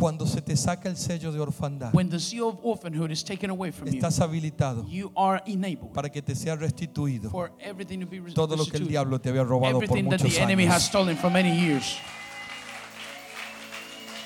Cuando 0.00 0.26
se 0.26 0.40
te 0.40 0.56
saca 0.56 0.88
el 0.88 0.96
sello 0.96 1.30
de 1.30 1.38
orfandad, 1.40 1.92
When 1.94 2.08
the 2.10 2.18
seal 2.18 2.44
of 2.48 2.58
orphanhood 2.62 3.10
is 3.10 3.22
taken 3.22 3.50
away 3.50 3.70
from 3.70 3.88
you, 3.88 3.94
estás 4.00 4.18
habilitado 4.20 4.86
you 4.88 5.12
are 5.14 5.42
enabled 5.46 5.92
para 5.92 6.08
que 6.08 6.22
te 6.22 6.34
sea 6.34 6.56
restituido 6.56 7.30
for 7.30 7.52
everything 7.60 8.00
to 8.00 8.06
be 8.06 8.18
res- 8.20 8.34
todo 8.34 8.56
lo 8.56 8.64
que 8.66 8.78
el 8.78 8.88
diablo 8.88 9.20
te 9.20 9.28
había 9.28 9.44
robado 9.44 9.74
por 9.74 9.84
Everything 9.84 10.08
that 10.10 10.20
muchos 10.22 10.34
the 10.34 10.40
enemy 10.42 10.64
has 10.66 10.76
años. 10.82 10.88
stolen 10.88 11.16
for 11.16 11.30
many 11.30 11.50
years. 11.54 11.96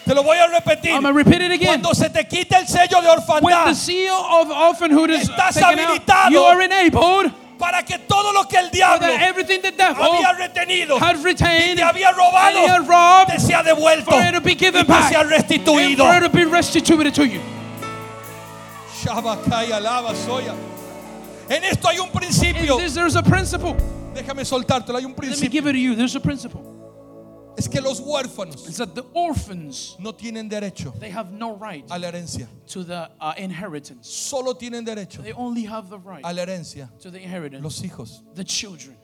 Te 0.04 0.14
lo 0.14 0.22
voy 0.22 0.36
a 0.36 0.46
repetir. 0.48 0.90
I'm 0.92 1.06
repeat 1.16 1.40
it 1.40 1.50
again. 1.52 1.80
Cuando 1.80 1.94
se 1.94 2.10
te 2.10 2.24
quita 2.28 2.58
el 2.60 2.66
sello 2.68 3.00
de 3.00 3.08
When 3.08 3.16
the 3.16 3.32
orfandad, 3.32 3.74
seal 3.74 4.12
of 4.14 4.50
orphanhood 4.50 5.10
is 5.10 5.28
Estás 5.30 5.54
taken 5.54 5.78
out, 5.78 6.00
habilitado. 6.06 6.30
you 6.30 6.40
are 6.42 6.60
enabled 6.62 7.32
para 7.58 7.82
que 7.84 7.98
todo 7.98 8.32
lo 8.32 8.46
que 8.48 8.56
el 8.58 8.70
diablo 8.70 9.06
había 9.06 9.32
retenido 10.32 10.96
y 10.96 11.74
te 11.76 11.82
había 11.82 12.10
robado, 12.12 12.66
had 12.66 12.86
robbed 12.88 13.32
te 13.34 13.40
sea 13.40 13.62
devuelto 13.62 14.10
for 14.10 14.22
it 14.22 14.34
to 14.34 14.40
be 14.40 14.52
y 14.52 14.56
given 14.56 14.84
te 14.84 14.92
back 14.92 15.08
sea 15.10 15.22
restituido. 15.22 16.04
for 16.04 16.16
it 16.16 16.22
to 16.22 16.28
be 16.30 16.44
restituted 16.44 17.14
to 17.14 17.24
you. 17.24 17.40
En 21.48 21.62
esto 21.64 21.88
hay 21.88 21.98
un 21.98 22.06
In 22.06 22.12
principio. 22.12 22.76
there's 22.78 23.16
a 23.16 23.22
principle. 23.22 23.76
Déjame 24.14 24.44
soltártelo, 24.44 24.96
hay 24.98 25.04
un 25.04 25.12
Let 25.12 25.18
me 25.18 25.48
principio. 25.50 25.62
Es 27.56 27.68
que 27.68 27.80
los 27.80 28.00
huérfanos 28.00 28.66
It's 28.66 28.78
that 28.78 28.94
the 28.94 29.04
orphans, 29.14 29.96
no 30.00 30.12
tienen 30.12 30.50
derecho 30.50 30.92
they 30.98 31.10
have 31.10 31.30
no 31.32 31.54
right 31.56 31.84
a 31.90 31.98
la 31.98 32.10
herencia. 32.10 32.48
to 32.66 32.82
the 32.82 33.08
uh, 33.20 33.32
inheritance. 33.36 34.08
Solo 34.08 34.54
tienen 34.54 34.84
derecho 34.84 35.22
They 35.22 35.32
only 35.32 35.62
have 35.64 35.88
the 35.88 35.98
right 35.98 36.22
a 36.24 36.32
la 36.32 36.42
herencia 36.44 36.88
to 37.00 37.10
the 37.10 37.20
inheritance. 37.20 37.62
los 37.62 37.80
hijos. 37.82 38.22
The 38.34 38.44
children. 38.44 38.96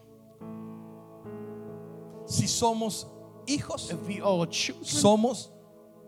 Si 2.26 2.47
somos 2.47 3.07
hijos, 3.47 3.90
If 3.92 4.00
we 4.07 4.21
are 4.21 4.47
children, 4.47 4.85
somos 4.85 5.49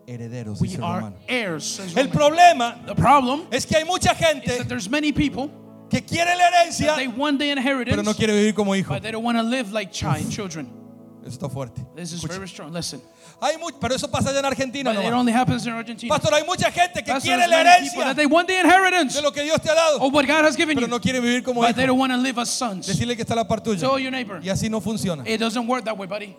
herederos, 0.07 0.59
we 0.61 0.75
el 0.75 0.83
are 0.83 1.13
heirs. 1.27 1.79
problema 2.11 2.85
The 2.85 2.95
problem 2.95 3.47
es 3.51 3.65
que 3.65 3.77
hay 3.77 3.83
mucha 3.85 4.11
is 4.11 4.17
gente 4.17 4.57
that 4.57 4.67
there's 4.69 4.89
many 4.89 5.11
people 5.11 5.49
que 5.89 6.01
quiere 6.01 6.35
la 6.35 6.49
herencia, 6.49 6.95
they 6.95 7.07
want 7.07 7.39
the 7.39 7.49
inheritance, 7.49 7.95
pero 7.95 8.03
no 8.03 8.13
quiere 8.13 8.33
vivir 8.33 8.55
como 8.55 8.73
hijo. 8.73 8.93
but 8.93 9.01
they 9.03 9.11
don't 9.11 9.23
want 9.23 9.37
to 9.37 9.43
live 9.43 9.71
like 9.71 9.91
child 9.91 10.29
children. 10.31 10.69
Eso 11.25 11.31
está 11.37 11.49
fuerte. 11.49 11.81
This 11.95 12.11
is 12.11 12.21
very 12.23 12.47
strong. 12.47 12.73
Listen, 12.73 13.01
Hay 13.41 13.57
mu- 13.57 13.71
pero 13.79 13.95
eso 13.95 14.07
pasa 14.09 14.29
allá 14.29 14.39
en 14.39 14.45
Argentina 14.45 14.91
but 14.93 15.03
it 15.05 15.13
only 15.13 15.31
happens 15.31 15.65
in 15.65 15.71
Argentina. 15.73 16.13
Pastor, 16.13 16.33
hay 16.33 16.43
mucha 16.45 16.69
gente 16.69 17.01
que 17.03 17.13
Pastor, 17.13 17.21
quiere 17.35 17.47
la 17.47 17.61
herencia 17.61 18.03
that 18.03 18.15
they 18.15 18.25
want 18.25 18.47
the 18.47 18.59
inheritance 18.59 19.15
de 19.15 19.21
lo 19.21 19.31
que 19.31 19.41
Dios 19.43 19.59
te 19.61 19.69
ha 19.69 19.73
dado, 19.75 19.99
of 20.01 20.13
what 20.13 20.25
God 20.27 20.43
has 20.45 20.55
given 20.57 20.75
pero 20.75 20.87
you, 20.87 20.91
no 20.91 20.99
quiere 20.99 21.19
vivir 21.21 21.41
como 21.43 21.61
but 21.61 21.75
they 21.75 21.85
don't 21.85 21.97
want 21.99 22.11
to 22.11 22.17
live 22.17 22.37
as 22.39 22.49
sons. 22.49 22.85
Decirle 22.87 23.15
que 23.15 23.23
está 23.23 23.35
la 23.35 23.45
par 23.47 23.61
tuya. 23.61 23.79
Tell 23.79 23.97
your 23.99 24.11
neighbor, 24.11 24.39
Y 24.43 24.49
así 24.49 24.69
no 24.69 24.81
funciona. 24.81 25.23
it 25.25 25.39
doesn't 25.39 25.65
work 25.67 25.85
that 25.85 25.97
way, 25.97 26.07
buddy. 26.07 26.35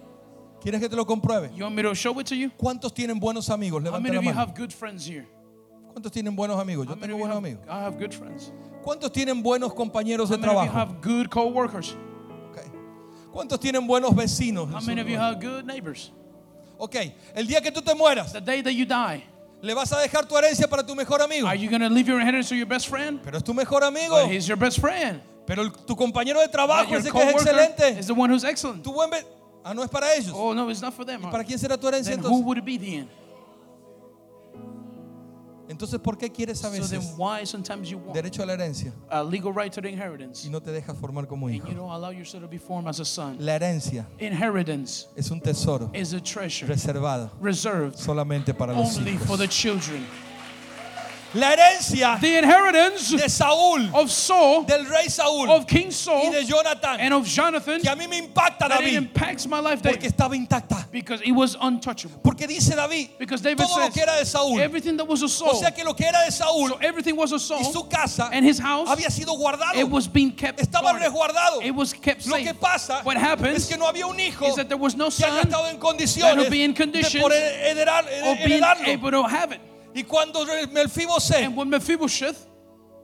¿Quieres 0.62 0.80
que 0.80 0.88
te 0.88 0.96
lo 0.96 1.04
compruebe? 1.06 1.50
You 1.54 1.64
want 1.64 1.74
me 1.76 1.82
to 1.82 1.94
show 1.94 2.18
it 2.20 2.26
to 2.28 2.34
you? 2.34 2.50
¿Cuántos 2.56 2.92
tienen 2.94 3.18
buenos 3.20 3.48
amigos? 3.50 3.82
How 3.82 3.90
Levanta 3.90 4.02
many 4.02 4.14
la 4.14 4.18
of 4.20 4.24
you 4.24 4.30
mano. 4.34 4.40
have 4.46 4.54
good 4.54 4.72
friends 4.72 5.06
here? 5.06 5.26
¿Cuántos 5.94 6.10
tienen 6.12 6.34
buenos 6.36 6.58
amigos? 6.58 6.86
Yo 6.86 6.92
How 6.92 6.96
many 6.96 7.12
tengo 7.12 7.14
of 7.14 7.18
you 7.20 7.26
buenos 7.26 7.36
have, 7.36 7.44
amigos. 7.44 7.64
I 7.68 7.84
have 7.84 7.98
good 7.98 8.12
friends. 8.12 8.52
¿Cuántos 8.82 9.12
tienen 9.12 9.42
buenos 9.42 9.72
compañeros 9.74 10.28
de 10.28 10.36
How 10.36 10.40
many 10.40 10.52
of 10.56 10.64
you 10.66 10.70
trabajo? 10.70 10.78
have 10.78 11.00
good 11.02 11.28
co-workers? 11.30 11.94
¿Cuántos 13.34 13.58
tienen 13.58 13.84
buenos 13.86 14.14
vecinos? 14.14 14.70
How 14.72 14.80
many 14.80 15.00
of 15.00 15.08
you 15.08 15.18
have 15.18 15.40
good 15.40 15.64
neighbors? 15.64 16.12
Ok, 16.78 16.94
el 17.34 17.46
día 17.46 17.60
que 17.60 17.72
tú 17.72 17.82
te 17.82 17.92
mueras, 17.94 18.32
The 18.32 18.40
day 18.40 18.62
that 18.62 18.70
you 18.72 18.84
die, 18.86 19.24
¿le 19.60 19.74
vas 19.74 19.92
a 19.92 19.98
dejar 19.98 20.26
tu 20.26 20.36
herencia 20.36 20.68
para 20.68 20.86
tu 20.86 20.94
mejor 20.94 21.20
amigo? 21.20 21.48
are 21.48 21.58
you 21.58 21.68
going 21.68 21.82
to 21.82 21.88
leave 21.88 22.06
your 22.06 22.20
inheritance 22.20 22.48
to 22.48 22.54
your 22.54 22.66
best 22.68 22.88
friend? 22.88 23.20
Pero 23.24 23.36
es 23.38 23.42
tu 23.42 23.52
mejor 23.52 23.82
amigo. 23.82 24.22
But 24.22 24.30
he's 24.30 24.46
your 24.46 24.56
best 24.56 24.78
friend. 24.78 25.20
Pero 25.46 25.62
el- 25.62 25.72
tu 25.72 25.96
compañero 25.96 26.40
de 26.40 26.48
trabajo, 26.48 26.90
your 26.90 27.00
ese 27.00 27.10
que 27.10 27.18
es 27.22 27.34
excelente. 27.34 27.98
is 27.98 28.06
the 28.06 28.14
one 28.14 28.30
who's 28.30 28.44
excellent. 28.44 28.82
Tu 28.84 28.92
buen 28.92 29.10
Ah, 29.66 29.72
no 29.74 29.82
es 29.82 29.88
para 29.90 30.14
ellos. 30.14 30.32
Oh, 30.34 30.52
no, 30.52 30.68
it's 30.68 30.82
not 30.82 30.92
for 30.94 31.04
them. 31.06 31.22
¿Para 31.22 31.42
quién 31.42 31.58
será 31.58 31.76
tu 31.78 31.88
herencia 31.88 32.10
Then 32.14 32.20
who 32.22 32.28
entonces? 32.28 32.44
would 32.44 32.58
it 32.58 32.64
be 32.64 32.76
then? 32.78 33.08
Entonces, 35.68 35.98
¿por 35.98 36.18
qué 36.18 36.30
quieres 36.30 36.62
a 36.64 36.70
So 36.70 36.86
then 36.86 37.00
why 37.16 37.44
sometimes 37.46 37.88
you 37.88 37.98
want 37.98 38.14
derecho 38.14 38.42
a 38.42 38.46
la 38.46 38.52
herencia 38.54 38.92
a 39.08 39.22
legal 39.24 39.52
right 39.52 39.72
to 39.72 39.80
the 39.80 39.88
inheritance 39.88 40.44
y 40.46 40.50
no 40.50 40.60
te 40.60 40.70
dejas 40.70 40.96
formar 40.98 41.26
como 41.26 41.46
and 41.46 41.56
hijo? 41.56 41.68
you 41.68 41.74
don't 41.74 41.90
allow 41.90 42.10
yourself 42.10 42.42
to 42.42 42.48
be 42.48 42.58
formed 42.58 42.88
as 42.88 43.00
a 43.00 43.04
son? 43.04 43.36
La 43.40 43.54
herencia 43.58 44.06
Inheritance 44.18 45.06
es 45.16 45.30
un 45.30 45.40
tesoro 45.40 45.90
is 45.94 46.12
a 46.12 46.20
treasure 46.20 46.66
reservado 46.66 47.30
reserved 47.40 47.96
solamente 47.96 48.52
para 48.52 48.74
los 48.74 48.98
only 48.98 49.16
for 49.16 49.36
hijos. 49.36 49.38
the 49.38 49.48
children. 49.48 50.04
La 51.34 51.52
herencia 51.52 52.18
The 52.20 52.38
inheritance 52.38 53.10
de 53.10 53.28
Saúl, 53.28 53.90
of 53.92 54.08
Saul, 54.10 54.64
del 54.66 54.84
rey 54.86 55.06
Saúl 55.08 55.48
of 55.50 55.66
King 55.66 55.88
y 55.88 55.90
Saul, 55.92 56.30
de 56.30 56.44
Jonathan, 56.44 57.00
and 57.00 57.12
of 57.12 57.26
Jonathan, 57.26 57.80
que 57.80 57.90
a 57.90 57.96
mí 57.96 58.08
me 58.08 58.20
impacta 58.20 58.68
that 58.68 58.80
it 58.80 58.84
David 58.84 58.96
impacts 58.98 59.46
my 59.48 59.58
life 59.58 59.82
porque 59.82 60.04
estaba 60.08 60.34
intacta. 60.36 60.88
because 60.92 61.20
it 61.22 61.32
was 61.32 61.56
untouchable. 61.60 62.20
Porque 62.22 62.46
dice 62.46 62.74
David, 62.76 63.10
Because 63.18 63.40
David 63.42 63.58
todo 63.66 63.80
lo 63.80 63.90
que 63.90 64.00
era 64.02 64.16
de 64.18 64.24
Saúl, 64.24 64.60
everything 64.60 64.96
that 64.96 65.06
was 65.08 65.22
of 65.22 65.26
o 65.26 65.28
Saul, 65.28 65.54
sea 65.60 65.72
que 65.72 65.82
lo 65.84 65.92
que 65.94 66.06
era 66.06 66.24
de 66.24 66.30
Saúl 66.30 66.68
so 66.68 66.78
everything 66.80 67.16
was 67.16 67.32
of 67.32 67.40
y 67.40 67.44
Saul, 67.44 67.72
su 67.72 67.82
casa 67.88 68.30
and 68.32 68.44
his 68.46 68.60
house, 68.60 68.88
había 68.88 69.10
sido 69.10 69.36
guardado. 69.36 69.74
it 69.76 69.88
was 69.88 70.06
being 70.06 70.30
kept 70.30 70.60
Estaba 70.60 70.92
guarded. 70.92 71.10
resguardado. 71.10 71.64
It 71.64 71.74
was 71.74 71.92
kept 71.92 72.26
Lo 72.28 72.36
safe. 72.36 72.44
que 72.44 72.54
pasa 72.54 73.00
What 73.02 73.16
happens 73.16 73.56
es 73.64 73.66
que 73.68 73.76
no 73.76 73.86
había 73.90 74.06
un 74.06 74.20
hijo 74.20 74.46
is 74.46 74.54
that 74.54 74.68
there 74.68 74.78
was 74.78 74.94
no 74.94 75.10
que 75.10 75.24
haya 75.26 75.42
son 75.42 75.50
estado 75.50 75.66
en 75.68 75.78
that 75.78 75.80
condiciones 75.80 76.36
would 76.36 76.50
be 76.50 76.62
in 76.62 76.72
de 76.72 76.76
conditions 76.84 77.20
poder 77.22 77.74
heredar- 77.74 78.04
of 78.22 78.38
being 78.38 78.62
heredarlo. 78.62 78.86
able 78.86 79.10
to 79.10 79.22
have 79.24 79.50
it. 79.52 79.60
Y 79.94 80.02
cuando 80.04 80.44
Mephibosheth 81.66 82.36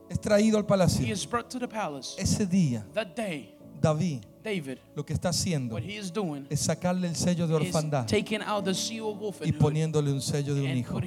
es 0.09 0.19
traído 0.19 0.57
al 0.57 0.65
palacio, 0.65 1.05
ese 2.17 2.45
día 2.45 2.85
that 2.93 3.15
day, 3.15 3.55
David 3.79 4.25
David, 4.43 4.77
lo 4.95 5.05
que 5.05 5.13
está 5.13 5.29
haciendo 5.29 5.75
what 5.75 5.83
he 5.83 5.97
is 5.97 6.11
doing 6.11 6.45
es 6.49 6.61
sacarle 6.61 7.07
el 7.07 7.15
sello 7.15 7.47
de 7.47 7.53
orfandad 7.53 8.05
taking 8.07 8.41
out 8.41 8.65
the 8.65 8.73
seal 8.73 9.15
of 9.21 9.35
y 9.45 9.51
poniéndole 9.51 10.11
un 10.11 10.21
sello 10.21 10.55
de 10.55 10.61
un 10.61 10.77
hijo. 10.77 10.99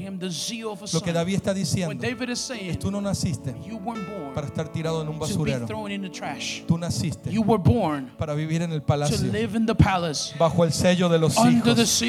Lo 0.93 1.01
que. 1.01 1.13
David 1.13 1.35
está 1.37 1.55
diciendo 1.55 1.95
David 1.95 2.31
is 2.31 2.31
es 2.31 2.39
saying, 2.41 2.79
tú 2.79 2.91
no 2.91 3.01
naciste 3.01 3.55
born 3.81 4.01
para 4.35 4.47
estar 4.47 4.69
tirado 4.69 5.03
en 5.03 5.09
un 5.09 5.19
basurero. 5.19 5.67
Tú 6.67 6.79
naciste 6.79 7.31
You 7.31 7.43
were 7.43 7.63
born 7.63 8.13
para 8.19 8.35
vivir 8.35 8.63
en 8.63 8.73
el 8.73 8.83
palacio 8.83 9.31
palace 9.77 10.35
bajo 10.39 10.65
el 10.65 10.73
sello 10.73 11.09
de 11.09 11.19
los 11.19 11.37
hijos. 11.37 12.03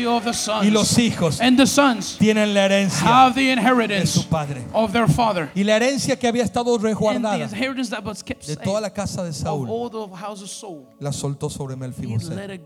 Y 0.63 0.71
los 0.71 0.97
hijos 0.97 1.39
sons 1.65 2.17
tienen 2.17 2.53
la 2.53 2.65
herencia 2.65 3.33
de 3.33 4.07
su 4.07 4.27
padre. 4.27 4.63
of 4.73 4.91
their 4.91 5.07
father. 5.07 5.49
Y 5.55 5.63
la 5.63 5.75
herencia 5.75 6.17
que 6.17 6.27
había 6.27 6.43
estado 6.43 6.77
resguardada 6.77 7.47
de 7.47 8.55
toda 8.57 8.81
la 8.81 8.91
casa 8.91 9.23
de 9.23 9.33
Saúl 9.33 9.69
la 10.99 11.11
soltó 11.15 11.49
sobre 11.49 11.75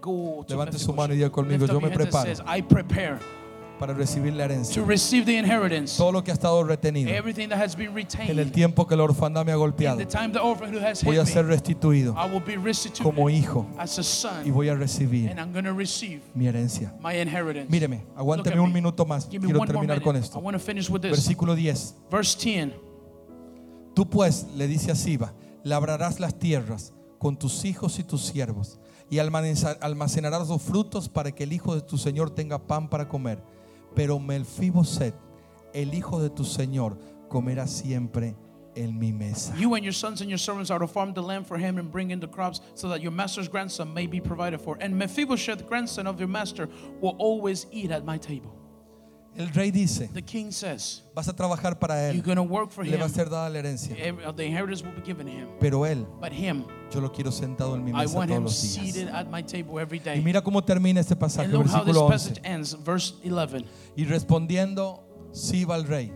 go 0.01 0.43
to 0.45 0.53
Levante 0.53 0.77
su 0.77 0.93
mano 0.93 1.13
y 1.13 1.17
diga 1.17 1.29
conmigo, 1.29 1.65
yo 1.65 1.79
me 1.79 1.89
preparo. 1.89 2.33
para 3.79 3.93
recibir 3.93 4.33
la 4.33 4.45
to 4.45 4.53
herencia. 4.53 4.85
receive 4.85 5.25
the 5.25 5.37
inheritance. 5.37 5.97
Todo 5.97 6.11
lo 6.11 6.23
que 6.23 6.31
ha 6.31 6.33
estado 6.33 6.61
retenido 6.63 7.09
Everything 7.09 7.47
that 7.47 7.57
has 7.57 7.75
been 7.75 7.95
en 7.95 8.37
el 8.37 8.51
tiempo 8.51 8.85
que 8.85 8.95
la 8.95 9.03
orfandad 9.03 9.45
me 9.45 9.53
ha 9.53 9.55
golpeado, 9.55 9.99
voy 11.03 11.17
a 11.17 11.25
ser 11.25 11.45
restituido 11.45 12.13
como 13.01 13.29
hijo 13.29 13.65
as 13.77 14.25
a 14.25 14.41
y 14.45 14.51
voy 14.51 14.67
a 14.67 14.75
recibir 14.75 15.33
mi 16.35 16.47
herencia. 16.47 16.93
my 17.01 17.15
inheritance. 17.15 17.69
Míreme, 17.69 18.05
aguánteme 18.15 18.59
un 18.59 18.73
minuto 18.73 19.05
más. 19.05 19.25
Quiero 19.25 19.65
terminar 19.65 20.01
con 20.01 20.15
esto. 20.17 20.39
want 20.39 20.57
to 20.57 20.63
finish 20.63 20.89
with 20.89 21.01
this. 21.01 21.11
Versículo 21.11 21.55
10. 21.55 21.95
Verse 22.11 22.37
10. 22.37 22.73
Tú 23.95 24.09
pues, 24.09 24.45
le 24.55 24.67
dice 24.67 24.91
a 24.91 24.95
Siba, 24.95 25.33
labrarás 25.63 26.19
las 26.19 26.37
tierras 26.37 26.93
con 27.19 27.37
tus 27.37 27.65
hijos 27.65 27.99
y 27.99 28.03
tus 28.03 28.21
siervos 28.25 28.79
y 29.09 29.17
almacenar- 29.17 29.77
almacenarás 29.81 30.47
los 30.47 30.61
frutos 30.61 31.07
para 31.09 31.31
que 31.31 31.43
el 31.43 31.53
hijo 31.53 31.75
de 31.75 31.81
tu 31.81 31.97
señor 31.97 32.31
tenga 32.31 32.57
pan 32.57 32.89
para 32.89 33.07
comer. 33.07 33.43
Pero 33.95 34.19
Melfiboset, 34.19 35.13
el 35.73 35.93
hijo 35.93 36.21
de 36.21 36.29
tu 36.29 36.43
señor, 36.43 36.97
comerá 37.27 37.67
siempre 37.67 38.35
en 38.75 38.97
mi 38.97 39.11
mesa. 39.11 39.53
You 39.57 39.75
and 39.75 39.83
your 39.83 39.93
sons 39.93 40.21
and 40.21 40.29
your 40.29 40.39
servants 40.39 40.71
are 40.71 40.79
to 40.79 40.87
farm 40.87 41.13
the 41.13 41.21
land 41.21 41.45
for 41.45 41.57
him 41.57 41.77
and 41.77 41.91
bring 41.91 42.11
in 42.11 42.19
the 42.19 42.27
crops 42.27 42.61
so 42.75 42.87
that 42.89 43.01
your 43.01 43.11
master's 43.11 43.49
grandson 43.49 43.93
may 43.93 44.07
be 44.07 44.21
provided 44.21 44.61
for. 44.61 44.77
And 44.79 44.95
Mephibosheth, 44.97 45.67
grandson 45.67 46.07
of 46.07 46.19
your 46.19 46.29
master, 46.29 46.69
will 47.01 47.15
always 47.17 47.65
eat 47.71 47.91
at 47.91 48.05
my 48.05 48.17
table. 48.17 48.55
El 49.35 49.49
rey 49.53 49.71
dice, 49.71 50.09
The 50.13 50.21
king 50.23 50.51
says, 50.51 51.03
vas 51.15 51.27
a 51.29 51.33
trabajar 51.35 51.79
para 51.79 52.11
You're 52.11 52.17
él, 52.19 52.23
going 52.23 52.35
to 52.35 52.43
work 52.53 52.71
for 52.71 52.85
le 52.85 52.97
va 52.97 53.03
a 53.05 53.07
him. 53.07 53.13
ser 53.13 53.29
dada 53.29 53.49
la 53.49 53.59
herencia, 53.59 53.95
Every- 53.95 54.23
The 54.35 54.45
inheritance 54.45 54.83
will 54.83 54.93
be 54.95 55.01
given 55.05 55.27
him. 55.27 55.47
pero 55.59 55.85
él, 55.85 56.05
But 56.19 56.33
him, 56.33 56.65
yo 56.91 56.99
lo 56.99 57.11
quiero 57.11 57.31
sentado 57.31 57.75
en 57.75 57.83
mi 57.85 57.91
I 57.91 57.93
mesa 57.93 58.17
want 58.17 58.29
todos 58.29 58.37
him 58.37 58.43
los 58.43 58.55
seated 58.55 59.05
días. 59.07 59.13
at 59.13 59.27
my 59.29 59.41
table 59.43 59.79
every 59.81 59.99
Y 59.99 60.03
day. 60.03 60.21
mira 60.21 60.41
cómo 60.41 60.61
termina 60.63 60.99
este 60.99 61.15
pasaje, 61.15 61.45
And 61.45 61.53
look 61.53 61.67
how 61.67 61.85
this 61.85 61.95
versículo 61.95 62.07
passage 62.09 62.39
11. 62.39 62.51
ends. 62.53 62.83
Verse 62.83 63.13
11. 63.23 63.65
Y 63.95 64.05
respondiendo 64.05 65.05
Siba 65.31 65.75
al 65.75 65.85
rey, 65.85 66.11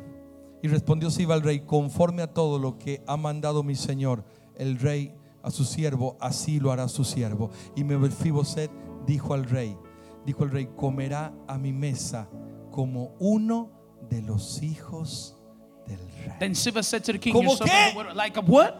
y 0.63 0.67
respondió 0.67 1.09
Siba 1.11 1.35
al 1.35 1.43
rey, 1.43 1.61
conforme 1.61 2.23
a 2.23 2.27
todo 2.33 2.57
lo 2.59 2.77
que 2.79 3.03
ha 3.07 3.15
mandado 3.15 3.63
mi 3.63 3.75
señor, 3.75 4.25
el 4.57 4.79
rey 4.79 5.13
a 5.43 5.51
su 5.51 5.63
siervo, 5.65 6.17
así 6.19 6.59
lo 6.59 6.71
hará 6.71 6.87
su 6.87 7.03
siervo. 7.03 7.51
Y 7.75 7.83
Mefiboset 7.83 8.71
dijo 9.05 9.33
al 9.33 9.43
rey, 9.45 9.77
dijo 10.25 10.43
el 10.43 10.49
rey, 10.51 10.67
comerá 10.75 11.31
a 11.47 11.57
mi 11.57 11.71
mesa 11.73 12.27
como 12.73 13.15
uno 13.19 13.69
de 14.09 14.21
los 14.21 14.59
hijos 14.61 15.33
del 15.87 15.99
rey. 16.25 16.35
Then 16.39 16.51
Siba 16.53 16.83
said 16.83 17.03
to 17.05 17.13
the 17.13 17.19
king, 17.19 17.33
¿Cómo 17.33 17.43
"Your 17.49 17.57
son 17.57 17.67
qué? 17.67 18.15
like 18.15 18.35
a 18.37 18.41
what? 18.41 18.75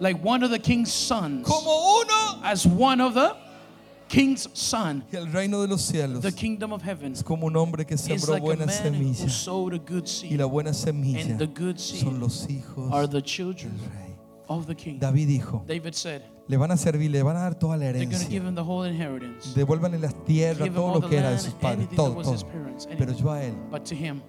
Like 0.00 0.18
one 0.24 0.42
of 0.42 0.50
the 0.50 0.58
king's 0.58 0.92
sons. 0.92 1.46
Como 1.46 1.70
uno. 1.70 2.40
As 2.42 2.66
one 2.66 3.00
of 3.00 3.14
the 3.14 3.34
king's 4.08 4.46
son. 4.52 5.04
El 5.12 5.26
reino 5.32 5.62
de 5.62 5.68
los 5.68 5.82
cielos 5.82 6.22
The 6.22 6.32
kingdom 6.32 6.72
of 6.72 6.82
heaven 6.82 7.12
es 7.12 7.22
como 7.22 7.46
un 7.46 7.56
hombre 7.56 7.84
que 7.84 7.96
sembró 7.96 8.32
like 8.34 8.42
buena 8.44 8.66
semilla. 8.66 9.26
Y 10.30 10.36
la 10.36 10.46
buena 10.46 10.72
semilla 10.74 11.20
And 11.30 11.38
the 11.38 11.46
good 11.46 11.78
son 11.78 12.20
los 12.20 12.46
hijos 12.48 12.92
are 12.92 13.06
del 13.06 13.20
the 13.20 13.22
children 13.22 13.72
rey. 13.94 14.14
of 14.48 14.66
the 14.66 14.74
king. 14.74 14.98
David 14.98 15.28
dijo, 15.28 15.66
David 15.66 15.94
said, 15.94 16.22
le 16.48 16.56
van 16.56 16.70
a 16.70 16.76
servir, 16.76 17.10
le 17.10 17.22
van 17.22 17.36
a 17.36 17.40
dar 17.40 17.54
toda 17.58 17.76
la 17.76 17.86
herencia. 17.90 18.28
Devuélvanle 19.54 19.98
las 19.98 20.14
tierras, 20.24 20.68
todo 20.72 21.00
lo 21.00 21.08
que 21.08 21.16
era 21.16 21.30
de 21.30 21.38
sus 21.38 21.54
padres, 21.54 21.88
todo, 21.96 22.22
todo. 22.22 22.48
Pero 22.98 23.12
yo 23.12 23.32
a 23.32 23.42
él 23.42 23.54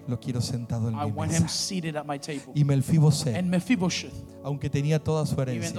lo 0.08 0.18
quiero 0.18 0.40
sentado 0.40 0.88
en 0.88 0.94
mi 1.06 1.12
mesa. 1.28 1.44
Y 2.54 2.64
Melfiboset, 2.64 3.34
aunque 4.42 4.68
tenía 4.70 4.98
toda 5.02 5.24
su 5.26 5.34
herencia, 5.42 5.70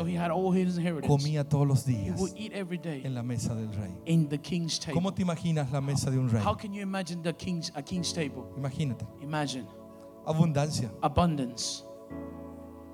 comía 1.08 1.48
todos 1.48 1.68
los 1.68 1.86
días 1.86 2.18
en 3.06 3.14
la 3.16 3.24
mesa 3.24 3.54
del 3.56 3.74
rey. 3.74 3.92
¿Cómo 4.94 5.14
te 5.14 5.22
imaginas 5.24 5.72
la 5.72 5.82
mesa 5.82 6.10
de 6.12 6.20
un 6.20 6.30
rey? 6.30 6.42
Imagínate, 8.58 9.06
abundancia. 10.26 10.92
abundance. 11.02 11.84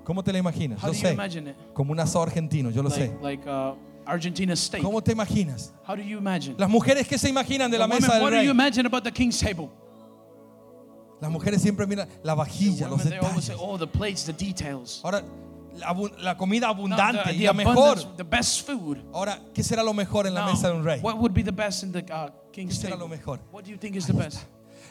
¿Cómo 0.06 0.22
te 0.22 0.32
la 0.32 0.38
imaginas? 0.38 0.78
How 0.80 0.92
Yo 0.92 0.92
do 0.92 1.16
you 1.18 1.42
sé, 1.42 1.54
como 1.74 1.90
un 1.90 1.98
asado 1.98 2.22
argentino, 2.22 2.70
yo 2.70 2.80
lo 2.80 2.90
sé. 2.90 3.10
Uh, 3.20 3.74
Argentina 4.06 4.54
steak. 4.54 4.80
¿Cómo 4.80 5.02
te 5.02 5.10
imaginas? 5.10 5.72
How 5.84 5.96
do 5.96 6.02
you 6.02 6.16
imagine? 6.18 6.54
Las 6.56 6.70
mujeres 6.70 7.08
que 7.08 7.18
se 7.18 7.28
imaginan 7.28 7.68
de 7.72 7.76
la 7.76 7.86
The 7.86 7.94
women, 7.94 8.02
mesa 8.02 8.14
del 8.14 8.22
what 8.22 8.30
do 8.30 8.36
you 8.36 8.42
rey. 8.42 8.50
imagine 8.50 8.86
about 8.86 9.02
the 9.02 9.10
king's 9.10 9.36
table? 9.40 9.68
Las 11.20 11.28
mujeres 11.28 11.60
siempre 11.60 11.86
miran 11.88 12.08
la 12.22 12.34
vajilla, 12.36 12.88
los 12.88 13.02
say, 13.02 13.10
detalles. 13.10 13.50
oh, 13.58 13.76
the 13.76 13.86
plates, 13.86 14.24
the 14.24 14.32
details. 14.32 15.00
Ahora, 15.02 15.24
la, 15.74 15.92
la 16.22 16.36
comida 16.36 16.68
abundante 16.68 17.24
the, 17.24 17.34
y 17.34 17.44
la 17.46 17.52
mejor. 17.52 17.72
abundance, 17.98 18.06
the 18.16 18.22
best 18.22 18.64
food. 18.64 18.98
Ahora, 19.12 19.40
¿qué 19.52 19.64
será 19.64 19.82
lo 19.82 19.92
mejor 19.92 20.28
en 20.28 20.34
la 20.34 20.46
mesa 20.46 20.68
de 20.68 20.74
un 20.76 20.84
rey? 20.84 21.00
what 21.00 21.18
would 21.18 21.32
be 21.34 21.42
the 21.42 21.50
best 21.50 21.82
in 21.82 21.90
the 21.90 21.98
uh, 22.12 22.28
¿Qué 22.52 22.62
king's 22.62 22.78
será 22.78 22.90
table? 22.96 23.04
lo 23.04 23.08
mejor? 23.08 23.40
What 23.50 23.64
do 23.64 23.72
you 23.72 23.76
think 23.76 23.96
is 23.96 24.06
the 24.06 24.12
best? 24.12 24.46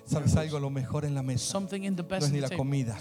¿Sabes 0.06 0.36
algo? 0.36 0.60
Lo 0.60 0.70
mejor 0.70 1.04
en 1.06 1.16
la 1.16 1.24
mesa. 1.24 1.60
No 1.60 1.68
es 1.68 2.32
ni 2.32 2.40
la 2.40 2.50
comida, 2.58 2.96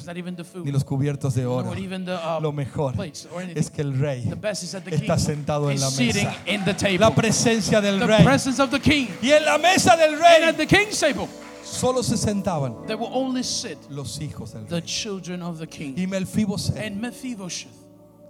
ni 0.65 0.73
los 0.73 0.85
cubiertos 0.85 1.35
de 1.35 1.45
oro. 1.45 1.71
Uh, 1.71 2.41
Lo 2.41 2.51
mejor 2.53 2.95
es 3.55 3.71
que 3.71 3.83
el 3.83 3.99
rey 3.99 4.31
está 4.91 5.19
sentado 5.19 5.71
en 5.71 5.81
la 5.81 5.91
mesa. 5.91 6.37
La 6.99 7.15
presencia 7.15 7.81
del 7.83 8.01
rey. 8.01 8.25
Y 9.23 9.31
en 9.33 9.45
la 9.45 9.59
mesa 9.59 9.97
del 9.97 10.19
rey 10.19 10.67
solo 11.63 12.03
se 12.03 12.17
sentaban 12.17 12.75
los 13.91 14.21
hijos 14.21 14.53
del 14.55 14.67
rey. 14.69 14.83
Y 15.97 16.07
Melfiboset, 16.07 16.77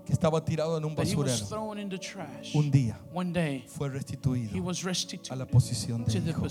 que 0.04 0.12
estaba 0.12 0.44
tirado 0.44 0.76
en 0.78 0.84
un 0.84 0.94
basurero, 0.94 1.34
un 2.54 2.70
día 2.70 3.00
fue 3.68 3.88
restituido 3.88 4.50
a 5.30 5.36
la 5.36 5.46
posición 5.46 6.04
de 6.04 6.12
hijo. 6.30 6.46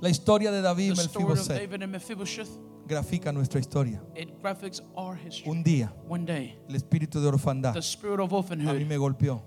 La 0.00 0.08
historia 0.10 0.50
de 0.50 0.60
David 0.60 0.92
y 0.92 0.96
Mephibosheth, 0.96 2.48
grafica 2.86 3.32
nuestra 3.32 3.60
historia. 3.60 4.02
Un 5.46 5.62
día, 5.62 5.94
el 6.68 6.74
espíritu 6.74 7.20
de 7.20 7.28
orfandad 7.28 7.76
a 7.76 8.72
mí 8.74 8.84
me 8.84 8.96
golpeó, 8.96 9.44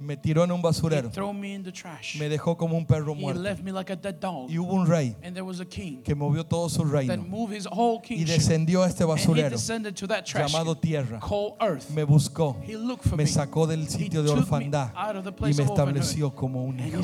me. 0.00 0.16
tiró 0.16 0.44
en 0.44 0.52
un 0.52 0.62
basurero, 0.62 1.10
me 1.32 1.54
in 1.54 1.62
the 1.62 1.72
trash. 1.72 2.18
me 2.18 2.28
dejó 2.28 2.56
como 2.56 2.76
un 2.76 2.86
perro 2.86 3.14
muerto. 3.14 3.42
left 3.42 3.62
me 3.62 3.72
like 3.72 3.92
a 3.92 3.96
dead 3.96 4.14
dog. 4.14 4.50
Y 4.50 4.58
hubo 4.58 4.72
un 4.72 4.86
rey 4.86 5.16
que 6.04 6.14
movió 6.14 6.44
todo 6.44 6.68
su 6.68 6.84
reino 6.84 7.24
y 8.08 8.24
descendió 8.24 8.82
a 8.82 8.88
este 8.88 9.04
basurero 9.04 9.56
llamado 10.34 10.76
tierra. 10.76 11.20
Me 11.94 12.04
buscó, 12.04 12.56
me 13.16 13.26
sacó 13.26 13.66
del 13.66 13.88
sitio 13.88 14.22
de 14.22 14.30
orfandad 14.30 14.90
y 15.48 15.54
me 15.54 15.62
estableció 15.62 16.34
como 16.34 16.64
un 16.64 16.80
hijo. 16.80 17.00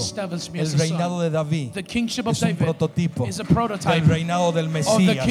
El 0.54 0.72
reinado 0.72 1.20
de 1.20 1.30
David 1.30 1.70
es 1.76 2.42
un 2.42 2.56
prototipo 2.56 3.26
del 3.26 4.06
reinado 4.06 4.52
del 4.52 4.68
Mesías, 4.68 5.26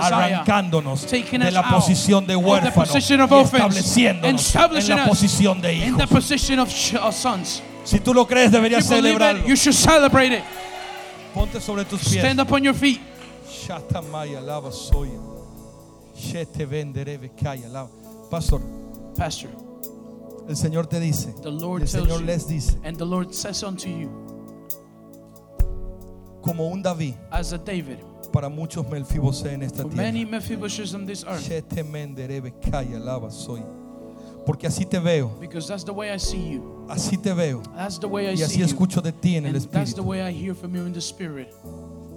arrancándonos 0.00 1.10
de 1.10 1.50
la 1.50 1.68
posición 1.68 2.26
de 2.26 2.36
huérfano 2.36 2.92
y 2.94 2.98
estableciéndonos 2.98 4.54
en 4.54 4.88
la 4.88 5.04
posición 5.06 5.60
de 5.60 5.74
in 5.74 5.96
position 6.94 7.08
of 7.08 7.14
sons. 7.14 7.62
Si 7.84 7.98
tú 7.98 8.14
lo 8.14 8.24
crees, 8.26 8.50
You 8.50 8.58
deberías 8.58 8.88
believe 8.88 9.16
celebrarlo. 9.18 9.40
it, 9.40 9.46
you 9.48 9.56
should 9.56 9.74
celebrate 9.74 10.32
it. 10.32 10.42
Ponte 11.34 11.60
sobre 11.60 11.84
tus 11.84 12.02
pies. 12.04 12.20
Stand 12.20 12.40
up 12.40 12.52
on 12.52 12.62
your 12.64 12.74
feet. 12.74 13.00
Shatamaya 13.46 14.40
lava 14.44 14.70
soya. 14.70 15.20
Shete 16.16 16.66
venderebe 16.66 17.30
kaya 17.36 17.68
lava. 17.68 17.90
Pastor, 18.30 18.60
Pastor, 19.16 19.50
el 20.48 20.54
Señor 20.56 20.88
te 20.88 20.98
dice, 20.98 21.34
the 21.42 21.50
Lord 21.50 21.82
el 21.82 21.88
Señor 21.88 22.20
you, 22.20 22.26
les 22.26 22.46
dice, 22.48 22.76
and 22.84 22.96
the 22.96 23.04
Lord 23.04 23.34
says 23.34 23.62
unto 23.62 23.88
you, 23.88 24.08
como 26.42 26.64
un 26.68 26.82
David 26.82 27.14
as 27.30 27.52
a 27.52 27.58
David, 27.58 27.98
para 28.32 28.48
muchos 28.48 28.84
Melfibosé 28.86 29.52
en 29.52 29.62
esta 29.62 29.82
tierra. 29.84 29.96
many 29.96 30.24
Mephibosheths 30.24 30.94
on 30.94 31.04
this 31.06 31.24
earth, 31.24 31.46
Shete 31.46 31.84
menderebe 31.84 32.52
kaya 32.70 32.98
lava 32.98 33.28
soya. 33.30 33.66
Porque 34.46 34.66
así 34.66 34.84
te 34.84 34.98
veo, 34.98 35.30
because 35.40 35.66
that's 35.66 35.84
the 35.84 35.92
way 35.92 36.10
I 36.14 36.18
see 36.18 36.52
you. 36.52 36.86
así 36.88 37.16
te 37.16 37.32
veo 37.32 37.62
That's 37.76 37.98
the 37.98 38.06
way 38.06 38.26
I 38.26 38.34
y 38.38 38.42
así 38.42 38.54
see 38.54 38.58
you. 38.60 38.66
escucho 38.66 39.00
de 39.00 39.10
ti 39.12 39.36
en 39.36 39.46
el 39.46 39.56
And 39.56 39.64
that's 39.70 39.94
the 39.94 40.02
Espíritu. 40.02 40.04
way 40.06 40.20
I 40.20 40.32
hear 40.32 40.54
from 40.54 40.74
you 40.76 40.84
in 40.84 40.92
the 40.92 41.00
Spirit. 41.00 41.48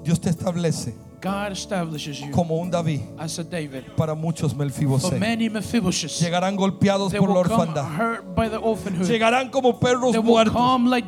Dios 0.03 0.19
te 0.19 0.29
establece 0.29 0.93
God 1.19 1.51
establishes 1.51 2.19
you 2.19 2.31
como 2.31 2.55
un 2.57 2.69
David 2.69 3.01
as 3.17 3.39
a 3.39 3.43
David. 3.43 3.83
para 3.95 4.13
muchos 4.15 4.51
For 4.53 4.59
Melfibosé. 4.59 5.19
many 5.19 5.49
Mephibosheths, 5.49 6.19
Llegarán 6.21 6.55
golpeados 6.55 7.13
por 7.13 7.29
la 7.29 7.39
orfandad. 7.39 7.85
hurt 7.97 8.35
by 8.35 8.47
the 8.49 8.57
orphanhood. 8.57 9.07
Llegarán 9.07 9.49
como 9.49 9.79
perros 9.79 10.11
They 10.11 10.19
will 10.19 10.27
muertos, 10.29 10.53
come 10.53 10.89
like 10.89 11.07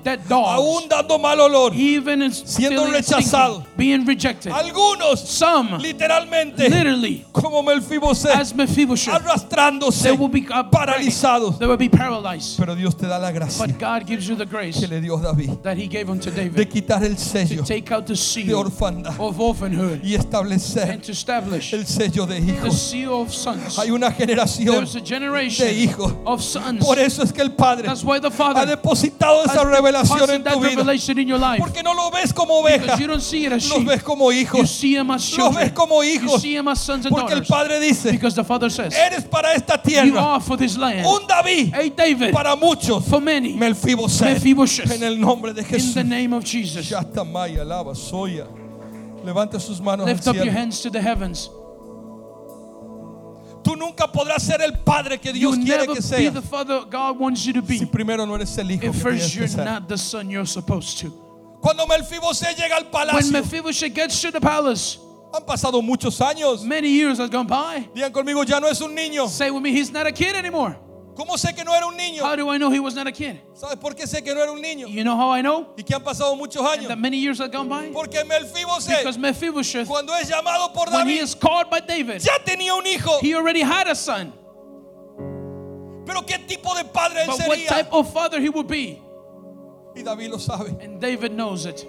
aún 0.57 0.89
dando 0.89 1.19
mal 1.19 1.39
olor. 1.39 1.73
even 1.75 2.21
siendo 2.31 2.81
still 2.83 2.87
in 2.87 2.93
rechazado. 2.93 3.55
sinking, 3.57 3.73
being 3.77 4.05
rejected. 4.05 4.51
Algunos 4.51 5.19
Some, 5.19 5.77
literalmente 5.79 6.69
literally, 6.69 7.25
como 7.31 7.61
they 9.09 9.15
arrastrándose, 9.15 10.11
will 10.17 10.27
be 10.29 10.45
uh, 10.51 10.63
paralizados. 10.69 11.57
They 11.59 11.67
will 11.67 11.77
be 11.77 11.89
paralyzed. 11.89 12.57
Pero 12.57 12.75
Dios 12.75 12.95
te 12.95 13.07
da 13.07 13.17
la 13.19 13.31
gracia 13.31 13.65
But 13.65 13.77
God 13.79 14.07
gives 14.07 14.27
you 14.27 14.35
the 14.35 14.45
grace 14.45 14.79
que 14.79 14.87
le 14.87 15.01
dio 15.01 15.17
a 15.17 15.21
David 15.21 15.61
that 15.63 15.77
He 15.77 15.87
gave 15.87 16.09
unto 16.09 16.31
de 16.31 16.49
David 16.49 16.67
quitar 16.69 17.03
el 17.03 17.15
to 17.15 17.21
sello 17.21 17.63
take 17.63 17.91
out 17.93 18.05
the 18.05 18.13
de 18.13 18.53
orfandad 18.53 19.15
of 19.19 19.39
orphanhood 19.39 19.98
y 20.03 20.15
establecer 20.15 20.99
el 21.71 21.85
sello 21.85 22.25
de 22.25 22.39
hijos. 22.39 22.93
Hay 23.77 23.91
una 23.91 24.11
generación 24.11 24.85
de 24.85 25.73
hijos. 25.73 26.13
of 26.25 26.41
sons. 26.41 26.85
Por 26.85 26.99
eso 26.99 27.23
es 27.23 27.31
que 27.33 27.41
el 27.41 27.51
Padre 27.51 27.89
ha 27.89 28.65
depositado 28.65 29.43
esa 29.43 29.63
revelación 29.63 30.29
en 30.29 30.43
tu 30.43 30.59
vida. 30.59 30.83
Porque 31.57 31.83
no 31.83 31.93
lo 31.93 32.11
ves 32.11 32.33
como 32.33 32.59
oveja, 32.59 32.79
Because 32.79 33.01
you 33.01 33.07
don't 33.07 33.21
see 33.21 33.45
it 33.45 33.53
as 33.53 33.67
los 33.69 33.85
ves 33.85 34.03
como 34.03 34.31
hijos. 34.31 34.83
Los 35.37 35.55
ves 35.55 35.71
como 35.73 36.03
hijos. 36.03 36.43
Porque 37.09 37.33
el. 37.33 37.45
Padre 37.45 37.79
dice, 37.79 38.09
eres 38.09 39.23
para 39.29 39.53
esta 39.53 39.81
tierra 39.81 40.37
un 40.37 41.27
David 41.27 42.31
para 42.31 42.55
muchos. 42.55 43.03
Melfiboset. 43.07 44.91
En 44.91 45.03
el 45.03 45.19
nombre 45.19 45.53
de 45.53 45.61
In 45.61 45.67
Jesús. 45.67 45.93
the 45.93 46.03
name 46.03 46.33
of 46.33 46.43
Jesus. 46.43 46.85
Shatamaya, 46.85 47.63
lava, 47.63 47.95
soya. 47.95 48.45
Levante 49.23 49.59
sus 49.59 49.79
manos 49.81 50.05
Lift 50.07 50.25
al 50.27 50.31
up 50.31 50.35
your 50.35 50.45
cielo. 50.45 50.57
hands 50.59 50.81
to 50.81 50.89
the 50.89 51.01
heavens. 51.01 51.49
Tú 53.63 53.75
nunca 53.75 54.07
podrás 54.11 54.41
ser 54.41 54.61
el 54.61 54.71
padre 54.85 55.17
que 55.19 55.33
Dios 55.33 55.55
You'll 55.55 55.65
quiere 55.65 55.81
never 55.81 55.95
que 55.95 56.01
be 56.01 56.01
seas 56.01 56.33
the 56.33 56.41
father 56.41 56.85
God 56.89 57.19
wants 57.19 57.45
you 57.45 57.53
to 57.53 57.61
si 57.67 57.79
be. 57.79 57.85
primero 57.85 58.25
no 58.25 58.35
eres 58.35 58.57
el 58.57 58.71
hijo 58.71 58.85
If 58.87 58.93
que 58.93 58.99
first 59.01 59.33
que 59.33 59.39
you're 59.39 59.47
ser. 59.49 59.65
not 59.65 59.87
the 59.87 59.97
son 59.97 60.29
you're 60.29 60.45
supposed 60.47 60.97
to. 60.99 61.11
Cuando 61.61 61.85
llega 61.85 62.75
al 62.77 62.83
When 62.83 62.91
palacio, 62.91 63.31
Mephibosheth 63.33 63.93
gets 63.93 64.21
to 64.21 64.31
the 64.31 64.39
palace, 64.39 64.97
han 65.33 65.43
pasado 65.43 65.81
muchos 65.83 66.17
años. 66.19 66.63
many 66.63 66.87
years 66.89 67.17
have 67.17 67.29
gone 67.29 67.47
by. 67.47 67.87
Digan 67.93 68.11
conmigo, 68.13 68.45
ya 68.47 68.59
no 68.59 68.67
es 68.69 68.79
un 68.81 68.95
niño. 68.95 69.27
Say 69.27 69.51
with 69.51 69.61
me, 69.61 69.71
he's 69.73 69.91
not 69.91 70.07
a 70.07 70.11
kid 70.11 70.35
anymore. 70.35 70.77
¿Cómo 71.19 71.37
sé 71.37 71.53
que 71.53 71.65
no 71.65 71.75
era 71.75 71.85
un 71.85 71.97
niño? 71.97 72.23
How 72.23 72.37
do 72.37 72.49
I 72.49 72.57
know 72.57 72.71
he 72.71 72.79
was 72.79 72.95
not 72.95 73.05
a 73.05 73.11
kid? 73.11 73.41
¿Sabes 73.53 73.75
por 73.75 73.93
qué 73.93 74.07
sé 74.07 74.23
que 74.23 74.33
no 74.33 74.41
era 74.41 74.53
un 74.53 74.61
niño? 74.61 74.87
You 74.87 75.03
know 75.03 75.17
how 75.17 75.31
I 75.35 75.41
know? 75.41 75.73
Y 75.77 75.83
que 75.83 75.93
han 75.93 76.01
pasado 76.01 76.33
muchos 76.37 76.61
And 76.61 76.79
años. 76.79 76.87
that 76.87 76.97
many 76.97 77.17
years 77.17 77.39
have 77.39 77.51
gone 77.51 77.67
by? 77.67 77.89
Porque 77.91 78.23
Melfiboset, 78.23 78.99
Because 78.99 79.17
Mephibosheth, 79.17 79.85
cuando 79.85 80.13
es 80.15 80.29
llamado 80.29 80.73
por 80.73 80.85
when 80.89 81.07
he 81.09 81.15
David, 81.15 81.23
is 81.23 81.35
called 81.35 81.69
by 81.69 81.81
David, 81.81 82.21
ya 82.21 82.37
tenía 82.45 82.73
un 82.73 82.87
hijo. 82.87 83.19
he 83.21 83.33
already 83.35 83.59
had 83.61 83.87
a 83.89 83.95
son. 83.95 84.31
Pero 86.05 86.21
¿qué 86.25 86.39
tipo 86.47 86.73
de 86.73 86.85
padre 86.85 87.23
él 87.23 87.27
But 87.27 87.39
what 87.49 87.57
sería? 87.57 87.67
type 87.67 87.89
of 87.91 88.13
father 88.13 88.39
he 88.39 88.47
would 88.47 88.67
be? 88.69 89.01
Y 89.97 90.03
David 90.03 90.29
lo 90.31 90.37
sabe. 90.37 90.69
And 90.81 91.01
David 91.01 91.33
knows 91.33 91.65
it. 91.65 91.85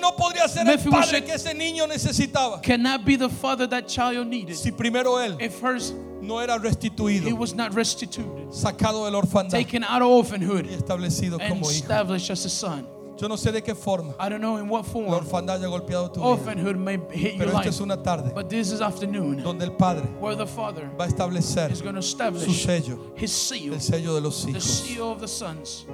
No 0.00 0.16
podría 0.16 0.48
ser 0.48 0.68
el 0.68 0.78
padre 0.78 1.24
que 1.24 1.34
ese 1.34 1.54
niño 1.54 1.86
necesitaba. 1.86 2.60
Cannot 2.62 3.04
be 3.04 3.16
the 3.16 3.28
father 3.28 3.68
that 3.68 3.86
child 3.86 4.26
needed. 4.26 4.56
Si 4.56 4.72
primero 4.72 5.20
él 5.20 5.36
If 5.40 5.60
first 5.60 5.94
no 6.20 6.40
era 6.40 6.54
he 6.54 6.58
restituido, 6.58 7.32
was 7.38 7.54
not 7.54 7.74
restituted, 7.74 8.50
sacado 8.50 9.04
del 9.04 9.14
orfandad 9.14 9.50
taken 9.50 9.84
out 9.84 10.02
of 10.02 10.08
y 10.08 10.18
orphanhood, 10.18 10.66
establecido 10.66 11.38
and 11.40 11.48
como 11.48 11.70
hijo. 11.70 11.92
as 12.32 12.44
a 12.44 12.48
son. 12.48 12.86
Yo 13.18 13.26
no 13.26 13.36
sé 13.36 13.50
de 13.50 13.62
qué 13.62 13.74
forma 13.74 14.14
I 14.20 14.28
don't 14.28 14.40
know 14.40 14.58
in 14.58 14.68
what 14.68 14.84
la 14.84 14.92
form 14.92 15.08
orfandad 15.08 15.56
haya 15.56 15.66
golpeado 15.66 16.08
tu 16.12 16.20
vida, 16.20 16.30
orphanhood 16.30 16.76
may 16.76 16.98
hit 17.12 17.36
pero 17.36 17.50
esta 17.50 17.68
es 17.68 17.80
una 17.80 18.00
tarde 18.00 18.32
But 18.32 18.48
this 18.48 18.70
is 18.70 18.80
afternoon 18.80 19.42
donde 19.42 19.64
el 19.64 19.72
Padre 19.72 20.04
where 20.20 20.36
the 20.36 20.46
father 20.46 20.88
va 20.96 21.04
a 21.04 21.08
establecer 21.08 21.72
is 21.72 21.80
su 21.80 22.54
sello, 22.54 23.12
his 23.16 23.32
seal, 23.32 23.74
el 23.74 23.80
sello 23.80 24.14
de 24.14 24.20
los 24.20 24.44
the 24.44 24.50
hijos. 24.50 24.62
seal 24.62 25.10
of 25.10 25.20
the 25.20 25.26
sons. 25.26 25.84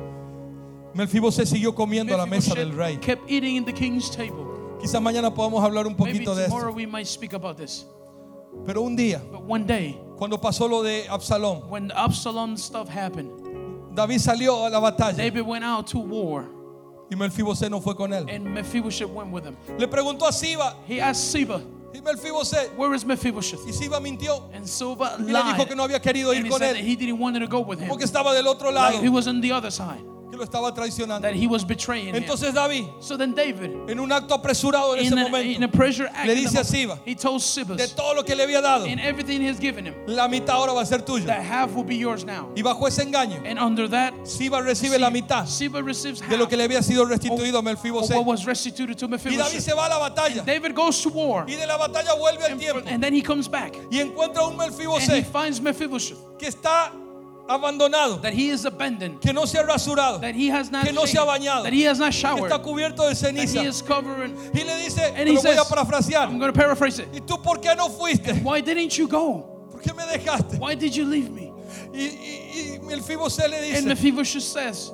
Melfiboset 0.95 1.47
siguió 1.47 1.75
comiendo 1.75 2.15
a 2.15 2.19
la 2.19 2.27
mesa 2.27 2.55
del 2.55 2.73
rey. 2.73 2.97
Kept 2.99 3.29
eating 3.31 3.57
in 3.57 3.65
the 3.65 3.73
king's 3.73 4.09
table. 4.11 4.45
Quizás 4.81 5.01
mañana 5.03 5.35
podamos 5.35 5.63
hablar 5.65 5.87
un 5.87 5.95
poquito 5.97 6.35
de 6.35 6.45
tomorrow 6.45 6.69
esto, 6.71 6.77
we 6.77 6.87
might 6.87 7.07
speak 7.07 7.33
about 7.33 7.57
this. 7.57 7.87
pero 8.67 8.83
un 8.83 8.95
día 8.97 9.21
But 9.33 9.43
one 9.43 9.65
day, 9.67 9.99
Cuando 10.17 10.39
pasó 10.41 10.69
lo 10.69 10.83
de 10.83 11.07
when 11.69 11.91
Absalom 11.91 12.57
stuff 12.57 12.89
happened, 12.89 13.31
David 13.95 14.19
salió 14.21 14.65
a 14.67 14.71
la 14.71 14.81
batalla 14.81 15.17
David 15.17 15.43
went 15.43 15.65
out 15.65 15.87
to 15.89 15.99
war, 15.99 16.45
y 17.11 17.17
Melfibosé 17.17 17.69
no 17.71 17.81
fue 17.81 17.95
con 17.97 18.13
él. 18.13 18.27
and 18.29 18.45
Mephibosheth 18.45 19.09
went 19.11 19.33
with 19.33 19.45
him. 19.45 19.57
Le 19.79 19.89
preguntó 19.89 20.27
a 20.27 20.33
Siba, 20.33 20.75
He 20.87 21.01
asked 21.01 21.35
Siba, 21.35 21.63
y 21.93 22.01
Melfibosé, 22.01 22.71
Where 22.77 22.95
is 22.95 23.05
Mephibosheth? 23.05 23.67
y 23.67 23.73
Siba 23.73 24.01
mintió 24.01 24.43
And 24.55 24.67
Siba 24.67 25.17
y 25.19 25.23
le 25.33 25.43
dijo 25.43 25.59
lied. 25.59 25.69
que 25.69 25.75
no 25.75 25.83
había 25.83 26.01
querido 26.01 26.33
ir 26.35 26.45
he 26.47 26.49
con 26.49 26.63
él 26.63 26.77
he 26.77 26.95
didn't 26.95 27.19
want 27.19 27.37
to 27.37 27.47
go 27.49 27.61
with 27.61 27.81
him. 27.81 27.89
porque 27.89 28.05
estaba 28.05 28.33
del 28.35 28.47
otro 28.47 28.71
lado, 28.71 28.93
Like 28.93 29.03
he 29.05 29.09
was 29.09 29.27
on 29.27 29.41
the 29.41 29.51
other 29.53 29.71
side, 29.73 30.05
que 30.35 30.39
lo 30.39 30.45
estaba 30.45 30.75
traicionando. 30.75 31.23
that 31.23 31.35
he 31.35 31.47
was 31.47 31.65
betraying. 31.65 32.15
Entonces 32.15 32.53
David, 32.53 32.87
So 33.01 33.17
then 33.17 33.35
David, 33.35 33.89
en 33.89 34.01
un 34.01 34.11
acto 34.11 34.35
apresurado 34.35 34.95
en 34.95 35.05
ese 35.05 35.13
in 35.13 35.19
a, 35.19 35.23
momento, 35.23 35.61
le 36.25 36.35
dice 36.35 36.59
a 36.59 36.65
Siba, 36.65 36.99
he 37.05 37.15
told 37.15 37.41
Siba, 37.41 37.77
de 37.77 37.89
todo 37.89 38.15
lo 38.15 38.23
que 38.23 38.35
le 38.35 38.45
había 38.45 38.61
dado, 38.61 38.87
in 38.87 38.99
everything 38.99 39.41
he 39.41 39.49
has 39.49 39.59
given 39.59 39.87
him, 39.87 39.95
la 40.07 40.29
mitad 40.29 40.57
ahora 40.57 40.73
va 40.73 40.83
a 40.83 40.87
ser 40.87 40.99
tuya. 40.99 41.27
that 41.27 41.43
half 41.43 41.75
will 41.75 41.85
be 41.85 41.97
yours 41.97 42.25
now. 42.25 42.51
Y 42.57 42.63
bajo 42.63 42.87
ese 42.87 43.03
engaño, 43.03 43.43
And 43.45 43.59
under 43.59 43.89
that, 43.89 44.15
Siba 44.25 44.61
recibe 44.63 44.99
la 44.99 45.11
mitad 45.11 45.47
Siba 45.47 45.83
receives 45.85 46.21
half 46.21 46.31
de 46.31 46.37
lo 46.37 46.47
que 46.47 46.57
le 46.57 46.65
había 46.65 46.83
sido 46.83 47.05
restituido 47.05 47.59
a 47.59 47.75
to 47.75 49.07
Y 49.31 49.37
David 49.37 49.61
se 49.61 49.75
va 49.75 49.87
a 49.87 49.89
la 49.89 49.99
batalla 49.99 50.45
David 50.45 50.75
goes 50.75 51.03
to 51.03 51.11
war, 51.11 51.45
y 51.49 51.55
de 51.55 51.67
la 51.67 51.77
batalla 51.77 52.15
vuelve 52.15 52.45
al 52.45 52.53
and, 52.53 52.61
tiempo 52.61 52.83
and 52.87 53.03
then 53.03 53.13
he 53.13 53.23
comes 53.23 53.49
back, 53.49 53.75
y 53.91 53.99
encuentra 53.99 54.43
un 54.47 54.61
and 54.61 55.13
he 55.13 55.23
finds 55.23 55.61
Mephibosheth, 55.61 56.39
que 56.39 56.49
está 56.49 56.93
abandonado, 57.49 58.21
that 58.23 58.33
he 58.33 58.49
is 58.51 58.65
abandoned, 58.65 59.21
que 59.21 59.33
no 59.33 59.45
se 59.45 59.59
ha 59.59 59.63
rasurado, 59.67 60.21
that 60.21 60.35
he 60.35 60.49
has 60.49 60.71
not 60.71 60.85
Que 60.85 60.93
no 60.93 61.05
se 61.05 61.19
ha 61.19 61.27
bañado. 61.27 61.65
that 61.65 61.73
he 61.73 61.83
has 61.83 61.99
not 61.99 62.13
que 62.13 62.21
showered, 62.21 62.51
está 62.51 62.63
cubierto 62.63 63.09
de 63.09 63.15
ceniza. 63.15 63.61
he 63.61 63.67
is 63.67 63.83
covering. 63.83 64.35
Y 64.55 64.63
le 64.65 64.77
dice, 64.83 65.13
And 65.17 65.29
he 65.29 65.35
lo 65.35 65.41
voy 65.43 65.53
a 65.53 65.57
says, 65.57 65.67
parafrasear. 65.69 66.23
I'm 66.29 66.39
going 66.39 66.53
to 66.53 66.59
paraphrase 66.59 66.99
it. 67.01 67.09
¿Y 67.13 67.21
tú 67.21 67.43
por 67.43 67.59
qué 67.59 67.77
no 67.77 67.89
fuiste? 67.89 68.43
Why 68.43 68.61
didn't 68.61 68.97
you 68.97 69.09
go? 69.09 69.69
¿Por 69.71 69.81
qué 69.81 69.95
me 69.95 70.05
dejaste? 70.05 70.59
Why 70.59 70.75
did 70.75 70.95
you 70.95 71.05
leave 71.05 71.31
me? 71.31 71.53
Y, 71.93 71.99
y, 71.99 72.55
y 72.55 72.79
le 72.79 72.95
And 72.97 73.65
dice, 73.65 73.85
Mephibosheth 73.85 74.43
says, 74.43 74.91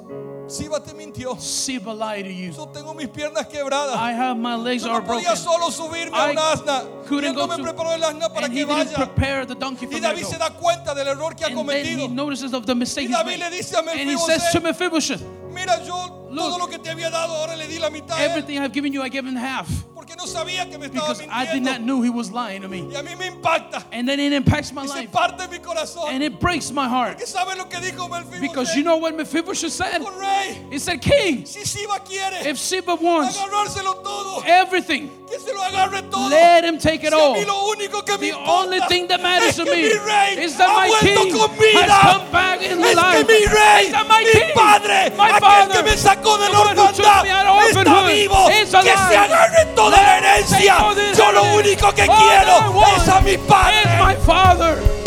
Siba 0.50 0.82
te 0.82 0.92
mintió. 0.94 1.36
Siba 1.40 1.94
lied 1.94 2.24
to 2.24 2.30
you. 2.32 2.52
Yo 2.52 2.66
tengo 2.68 2.92
mis 2.94 3.08
piernas 3.08 3.46
quebradas. 3.46 3.96
I 3.96 4.12
have 4.12 4.36
my 4.36 4.56
legs 4.56 4.82
Yo 4.82 4.90
are 4.90 5.00
no 5.00 5.06
broken. 5.06 5.24
podía 5.24 5.36
solo 5.36 5.70
subirme 5.70 6.16
a 6.16 6.32
I 6.32 6.36
asna. 6.36 6.82
Y 6.82 7.08
couldn't 7.08 7.30
él 7.30 7.34
no 7.34 7.46
go 7.46 7.48
me 7.48 7.56
to- 7.56 7.62
preparó 7.62 7.92
el 7.94 8.02
asna 8.02 8.28
para 8.32 8.48
que 8.48 8.64
vaya. 8.64 8.94
prepare 8.96 9.46
the 9.46 9.54
donkey 9.54 9.86
for 9.86 9.94
Y 9.96 10.00
David 10.00 10.24
se 10.24 10.38
da 10.38 10.50
cuenta 10.50 10.94
del 10.94 11.08
error 11.08 11.34
que 11.36 11.44
ha 11.44 11.48
And 11.48 11.56
then 11.56 11.86
he 11.86 11.94
cometido. 11.96 12.08
notices 12.14 12.52
of 12.52 12.66
the 12.66 12.74
mistake 12.74 13.08
Y 13.08 13.12
David 13.12 13.38
made. 13.38 13.50
le 13.50 13.56
dice 13.56 13.74
a 13.76 13.78
And 13.80 14.10
he 14.10 14.16
says 14.18 14.50
to 14.52 14.60
Mephibosheth, 14.60 15.22
mira 15.52 15.78
yo 15.84 15.94
todo 16.08 16.30
Look. 16.30 16.58
lo 16.60 16.66
que 16.68 16.78
te 16.78 16.90
había 16.90 17.10
dado 17.10 17.34
ahora 17.34 17.56
le 17.56 17.66
di 17.66 17.78
la 17.78 17.90
mitad 17.90 18.20
everything 18.20 18.58
I've 18.58 18.72
given 18.72 18.92
you, 18.92 19.02
I 19.02 19.08
give 19.08 19.26
him 19.26 19.36
half. 19.36 19.68
Porque 20.10 20.16
no 20.16 20.26
sabía 20.26 20.68
que 20.68 20.76
me 20.78 20.86
estaba 20.86 21.08
Because 21.08 21.22
I 21.30 21.46
did 21.52 21.62
not 21.62 21.80
mintiendo. 21.80 21.86
know 21.86 22.02
he 22.02 22.10
was 22.10 22.32
lying 22.32 22.62
to 22.62 22.68
me. 22.68 22.80
Y 22.90 22.96
a 22.96 23.02
mí 23.02 23.16
me 23.16 23.26
impacta. 23.30 23.84
And 23.92 24.08
then 24.08 24.18
it 24.18 24.32
impacts 24.32 24.72
my 24.72 24.82
Y 24.82 24.86
se 24.88 24.94
life. 25.02 25.12
parte 25.12 25.48
mi 25.48 25.58
corazón. 25.58 26.08
And 26.10 26.22
it 26.22 26.40
breaks 26.40 26.72
my 26.72 26.88
heart. 26.88 27.18
¿Qué 27.18 27.26
sabe 27.26 27.56
lo 27.56 27.66
que 27.68 27.78
dijo 27.78 28.08
Because 28.40 28.74
you 28.74 28.82
know 28.82 28.96
what 28.96 29.14
Mephibosheth 29.14 29.70
said? 29.72 30.02
Rey, 30.18 30.58
He 30.70 30.78
said, 30.78 31.00
King, 31.00 31.44
si 31.46 31.60
Siba 31.60 32.04
quiere 32.04 32.48
if 32.48 32.56
Siba 32.58 33.00
wants 33.00 33.36
agarrárselo 33.38 34.02
todo, 34.02 34.42
everything, 34.46 35.10
que 35.28 35.38
se 35.38 35.52
lo 35.52 35.60
agarre 35.62 36.02
todo. 36.10 36.28
let 36.28 36.64
him 36.64 36.78
take 36.78 37.04
it 37.04 37.10
Si 37.12 37.14
a 37.14 37.18
all. 37.18 37.34
mí 37.34 37.44
lo 37.46 37.68
único 37.70 38.04
que 38.04 38.12
me 38.18 38.30
The 38.30 38.38
importa 38.38 38.50
only 38.64 38.80
thing 38.88 39.06
that 39.08 39.22
matters 39.22 39.50
es 39.50 39.56
to 39.56 39.64
que 39.64 39.70
me 39.70 39.82
mi 39.82 39.92
rey 39.98 40.44
is 40.44 40.56
that 40.56 40.68
ha 40.68 40.80
my 40.80 40.88
vuelto 40.88 41.22
king 41.24 41.38
con 41.38 41.50
vida. 41.58 41.86
has 41.86 42.16
come 42.18 42.32
back 42.32 42.62
in 42.62 42.82
es 42.82 42.96
life. 42.96 43.26
que 43.26 43.34
mi 43.38 43.46
rey, 43.46 43.84
Is 43.86 43.92
that 43.92 44.08
my 44.08 44.24
mi 44.24 44.32
king, 44.32 44.50
padre, 44.54 45.10
my 45.16 45.30
aquel 45.30 45.40
father, 45.40 45.74
que 45.74 45.82
me 45.84 45.96
sacó 45.96 46.36
de 46.38 46.46
the 46.50 46.58
one 46.58 46.76
who 46.76 46.86
took 46.94 47.22
me 47.22 47.30
out 47.30 47.46
of 47.46 47.62
está 47.62 47.78
orphanhood, 47.78 48.10
vivo. 48.10 48.48
is 48.50 48.70
Que 48.70 48.76
alive. 48.80 49.08
se 49.08 49.16
agarre 49.16 49.74
toda 49.76 49.96
la 50.02 50.18
herencia. 50.18 50.76
the 50.94 51.14
Yo 51.16 51.32
lo 51.32 51.42
único 51.54 51.92
que 51.94 52.02
All 52.02 52.16
quiero 52.16 52.82
es 52.96 53.08
a 53.08 53.20
mi 53.20 53.36
padre. 53.36 54.99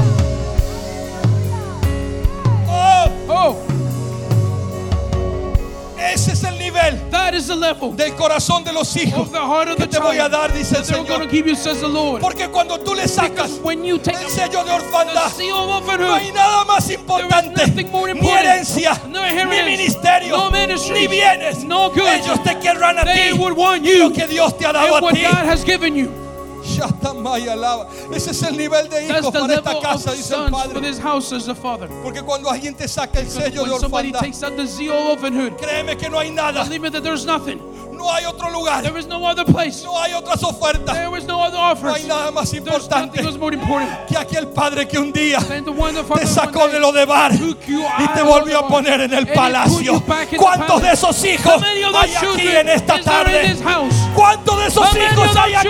Nivel 7.23 7.31
that 7.31 7.33
is 7.33 7.47
the 7.47 7.55
level 7.55 7.91
del 7.95 8.11
corazón 8.15 8.63
de 8.63 8.71
los 8.73 8.95
hijos 8.95 9.19
of 9.19 9.31
the 9.31 9.39
heart 9.39 9.69
of 9.69 9.77
que 9.77 9.85
the 9.85 9.97
te 9.97 9.99
voy 9.99 10.17
a 10.17 10.29
dar, 10.29 10.51
dice 10.51 10.77
el 10.77 10.83
Señor. 10.83 11.29
give 11.29 11.47
you, 11.47 11.55
says 11.55 11.79
the 11.79 11.87
Lord. 11.87 12.21
Porque 12.21 12.49
cuando 12.49 12.77
tú 12.79 12.93
le 12.93 13.07
sacas 13.07 13.33
Because 13.33 13.59
when 13.61 13.83
you 13.83 13.97
take 13.97 14.17
el 14.17 14.29
sello 14.29 14.63
de 14.63 14.71
orfandad, 14.71 15.31
no 15.99 16.13
hay 16.13 16.31
nada 16.31 16.65
más 16.65 16.89
importante, 16.89 17.67
ni 17.67 18.29
herencia, 18.29 18.99
No 19.07 19.21
ni 19.21 19.63
ministerio, 19.63 20.37
no 20.37 20.51
ministry, 20.51 21.01
ni 21.01 21.07
bienes. 21.07 21.63
no. 21.63 21.91
Ellos 21.93 22.43
te 22.43 22.57
querrán 22.59 22.99
a 22.99 23.03
they 23.03 23.31
ti 23.31 23.37
lo 23.37 24.11
que 24.11 24.27
Dios 24.27 24.57
te 24.57 24.65
ha 24.65 24.73
dado 24.73 24.97
a 24.97 25.11
ti. 25.11 26.22
Ese 28.13 28.31
es 28.31 28.41
el 28.43 28.57
nivel 28.57 28.89
de 28.89 29.05
hijos 29.19 29.31
para 29.33 29.53
esta 29.55 29.71
casa, 29.81 30.11
dice 30.13 30.33
el 30.35 30.51
Padre. 30.51 30.73
Porque 32.03 32.21
cuando 32.21 32.49
alguien 32.49 32.73
te 32.75 32.87
saca 32.87 33.19
el 33.19 33.29
sello 33.29 33.63
de 33.65 33.71
orfandad, 34.11 34.19
créeme 35.57 35.97
que 35.97 36.09
no 36.09 36.19
hay 36.19 36.31
nada, 36.31 36.63
no 38.03 38.11
hay 38.11 38.25
otro 38.25 38.49
lugar, 38.51 38.83
There 38.83 38.99
is 38.99 39.07
no 39.07 39.25
other 39.25 39.45
place. 39.45 39.83
no 39.83 39.97
hay 39.99 40.13
otras 40.13 40.43
ofertas, 40.43 40.93
There 40.93 41.17
is 41.17 41.25
no 41.25 41.41
other 41.41 41.57
no 41.57 41.71
offers. 41.71 41.95
hay 41.95 42.03
nada 42.05 42.31
más 42.31 42.53
importante 42.53 43.21
more 43.37 43.53
important 43.53 44.07
que 44.07 44.17
aquel 44.17 44.47
Padre 44.47 44.87
que 44.87 44.97
un 44.99 45.11
día 45.11 45.39
te 45.39 46.27
sacó 46.27 46.67
de 46.67 46.79
lo 46.79 46.91
de 46.91 47.05
bar 47.05 47.31
y 47.33 48.07
te 48.13 48.21
volvió 48.21 48.59
a 48.59 48.67
poner 48.67 49.01
en 49.01 49.13
el 49.13 49.27
palacio. 49.27 50.03
¿Cuántos 50.37 50.81
de 50.81 50.91
esos 50.91 51.23
hijos 51.25 51.61
hay 51.63 52.15
aquí 52.15 52.47
en 52.47 52.69
esta 52.69 53.01
tarde? 53.01 53.55
¿Cuántos 54.15 54.59
de 54.59 54.67
esos 54.67 54.87
hijos 54.95 55.35
hay 55.35 55.53
aquí? 55.55 55.69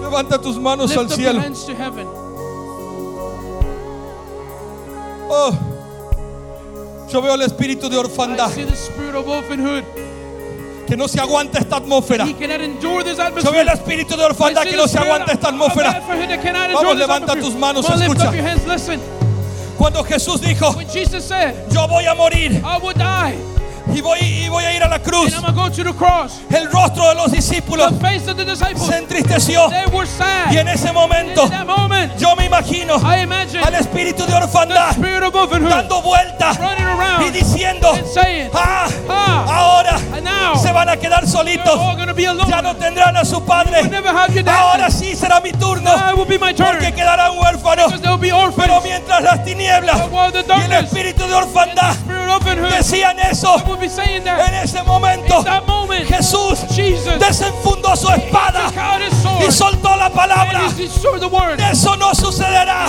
Levanta 0.00 0.40
tus 0.40 0.58
manos 0.58 0.96
al 0.96 1.04
Lift 1.06 1.16
cielo. 1.16 1.42
Oh. 5.30 5.67
Yo 7.10 7.22
veo 7.22 7.34
el 7.34 7.42
espíritu 7.42 7.88
de 7.88 7.96
orfandad 7.96 8.50
que 10.86 10.96
no 10.96 11.08
se 11.08 11.20
aguanta 11.20 11.58
esta 11.58 11.76
atmósfera. 11.76 12.26
Yo 12.26 13.52
veo 13.52 13.60
el 13.62 13.68
espíritu 13.68 14.16
de 14.16 14.24
orfandad 14.24 14.62
que 14.62 14.76
no 14.76 14.86
se 14.88 14.98
aguanta 14.98 15.32
esta 15.32 15.48
atmósfera. 15.48 16.02
Vamos, 16.74 16.96
levanta 16.96 17.34
tus 17.36 17.54
manos, 17.54 17.86
escucha. 17.88 18.32
Cuando 19.76 20.02
Jesús 20.04 20.40
dijo, 20.40 20.74
yo 21.70 21.86
voy 21.88 22.04
a 22.06 22.14
morir 22.14 22.52
I 22.52 22.78
will 22.82 22.94
die, 22.94 23.38
y 23.94 24.00
voy, 24.00 24.18
y 24.20 24.48
voy 24.48 24.64
a 24.64 24.72
ir 24.74 24.82
a 24.82 24.88
la 24.88 24.98
cruz, 24.98 25.34
and 25.34 25.44
I'm 25.44 25.54
going 25.54 25.70
to 25.72 25.82
go 25.82 25.90
to 25.90 25.92
the 25.92 25.98
cross. 25.98 26.40
el 26.50 26.70
rostro 26.70 27.08
de 27.08 27.14
los 27.14 27.32
discípulos 27.32 27.90
The 27.98 28.00
face 28.00 28.30
of 28.30 28.36
the 28.36 28.44
disciples, 28.44 28.86
se 28.86 28.98
entristeció. 28.98 29.68
they 29.70 29.86
were 29.92 30.06
sad. 30.06 30.52
y 30.52 30.58
en 30.58 30.68
ese 30.68 30.92
momento 30.92 31.48
moment, 31.66 32.16
yo 32.18 32.34
me 32.36 32.46
imagino 32.46 32.96
I 32.96 33.26
al 33.62 33.74
espíritu 33.74 34.26
de 34.26 34.34
orfandad 34.34 34.96
dando 34.96 36.02
vueltas 36.02 36.58
y 37.26 37.30
diciendo, 37.30 37.92
saying, 38.14 38.50
ah, 38.54 38.88
Ah, 39.08 39.44
ahora 39.48 39.98
now 40.22 40.56
se 40.56 40.72
van 40.72 40.88
a 40.88 40.96
quedar 40.96 41.26
solitos, 41.26 41.80
ya 42.48 42.62
no 42.62 42.76
tendrán 42.76 43.16
a 43.16 43.24
su 43.24 43.44
padre, 43.44 43.80
ahora 44.46 44.90
sí 44.90 45.14
será 45.14 45.40
mi 45.40 45.52
turno, 45.52 45.90
porque 46.16 46.92
quedarán 46.92 47.38
huérfanos, 47.38 47.92
pero 48.56 48.80
mientras 48.82 49.22
las 49.22 49.44
tinieblas 49.44 50.00
y 50.58 50.60
el 50.62 50.72
espíritu 50.72 51.26
de 51.26 51.34
orfandad 51.34 51.94
decían 52.70 53.18
eso, 53.18 53.62
en 53.66 54.54
ese 54.54 54.82
momento 54.82 55.44
Jesús 56.06 56.60
desenfundó 57.18 57.96
su 57.96 58.08
espada 58.10 58.70
y 59.46 59.50
soltó 59.50 59.96
la 59.96 60.10
palabra. 60.10 60.68
Eso 61.70 61.96
no 61.96 62.14
sucederá 62.14 62.86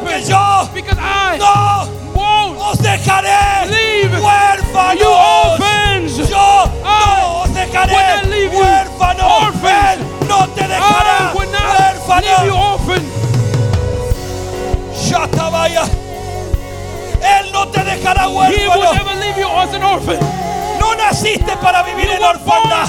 porque 0.00 0.22
yo 0.24 0.68
no 1.38 2.70
os 2.70 2.78
dejaré 2.78 4.08
huérfanos. 4.08 5.33
Dejará 17.96 18.22
He 18.24 18.28
will 18.28 18.36
huérfano. 18.38 18.92
never 18.94 19.14
leave 19.20 19.38
you 19.40 19.48
as 19.48 19.74
an 19.74 19.82
orphan. 19.82 20.18
No 20.80 20.94
naciste 20.94 21.56
para 21.62 21.82
vivir 21.82 22.10
en 22.10 22.22
orfandad. 22.22 22.88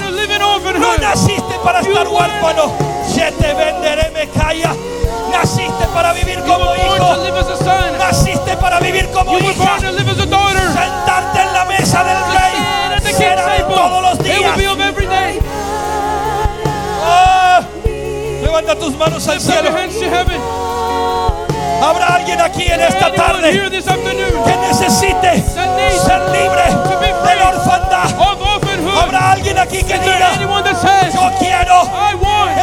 No 0.80 0.96
naciste 0.98 1.54
para 1.64 1.80
estar 1.80 2.08
huérfano. 2.08 2.72
Se 3.14 3.32
te 3.32 3.54
venderé, 3.54 4.10
me 4.10 4.28
calla. 4.28 4.74
Naciste 5.30 5.86
para 5.94 6.12
vivir 6.12 6.40
como 6.40 6.74
hijo. 6.74 7.16
Naciste 7.98 8.56
para 8.56 8.80
vivir 8.80 9.08
como 9.12 9.38
hija. 9.38 9.78
Sentarte 9.80 11.40
en 11.40 11.52
la 11.52 11.64
mesa 11.64 12.04
del 12.04 12.18
rey. 12.32 13.12
Será 13.14 13.46
de 13.48 13.60
todos 13.62 14.02
los 14.02 14.18
días. 14.18 14.58
Ah, 17.08 17.60
levanta 18.42 18.74
tus 18.76 18.94
manos 18.96 19.26
al 19.28 19.40
cielo. 19.40 19.70
Habrá 21.82 22.06
alguien 22.16 22.40
aquí 22.40 22.62
en 22.64 22.80
esta 22.80 23.12
tarde 23.12 23.50
que 23.52 24.56
necesite 24.68 25.42
ser 25.42 26.20
libre 26.30 26.64
de 27.24 27.36
la 27.36 27.48
orfandad. 27.48 28.10
Habrá 29.02 29.32
alguien 29.32 29.58
aquí 29.58 29.82
que 29.82 29.98
diga, 29.98 30.30
yo 31.12 31.30
quiero 31.38 31.82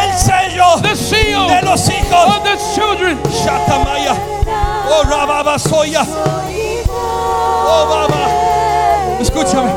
el 0.03 0.13
sello 0.19 1.47
de 1.47 1.61
los 1.61 1.89
hijos. 1.89 2.41
Shatamaya, 3.45 4.15
oh 4.89 5.03
Rababa 5.03 5.59
Soya, 5.59 6.05
oh 7.65 7.85
Baba. 7.89 8.23
Escúchame. 9.19 9.71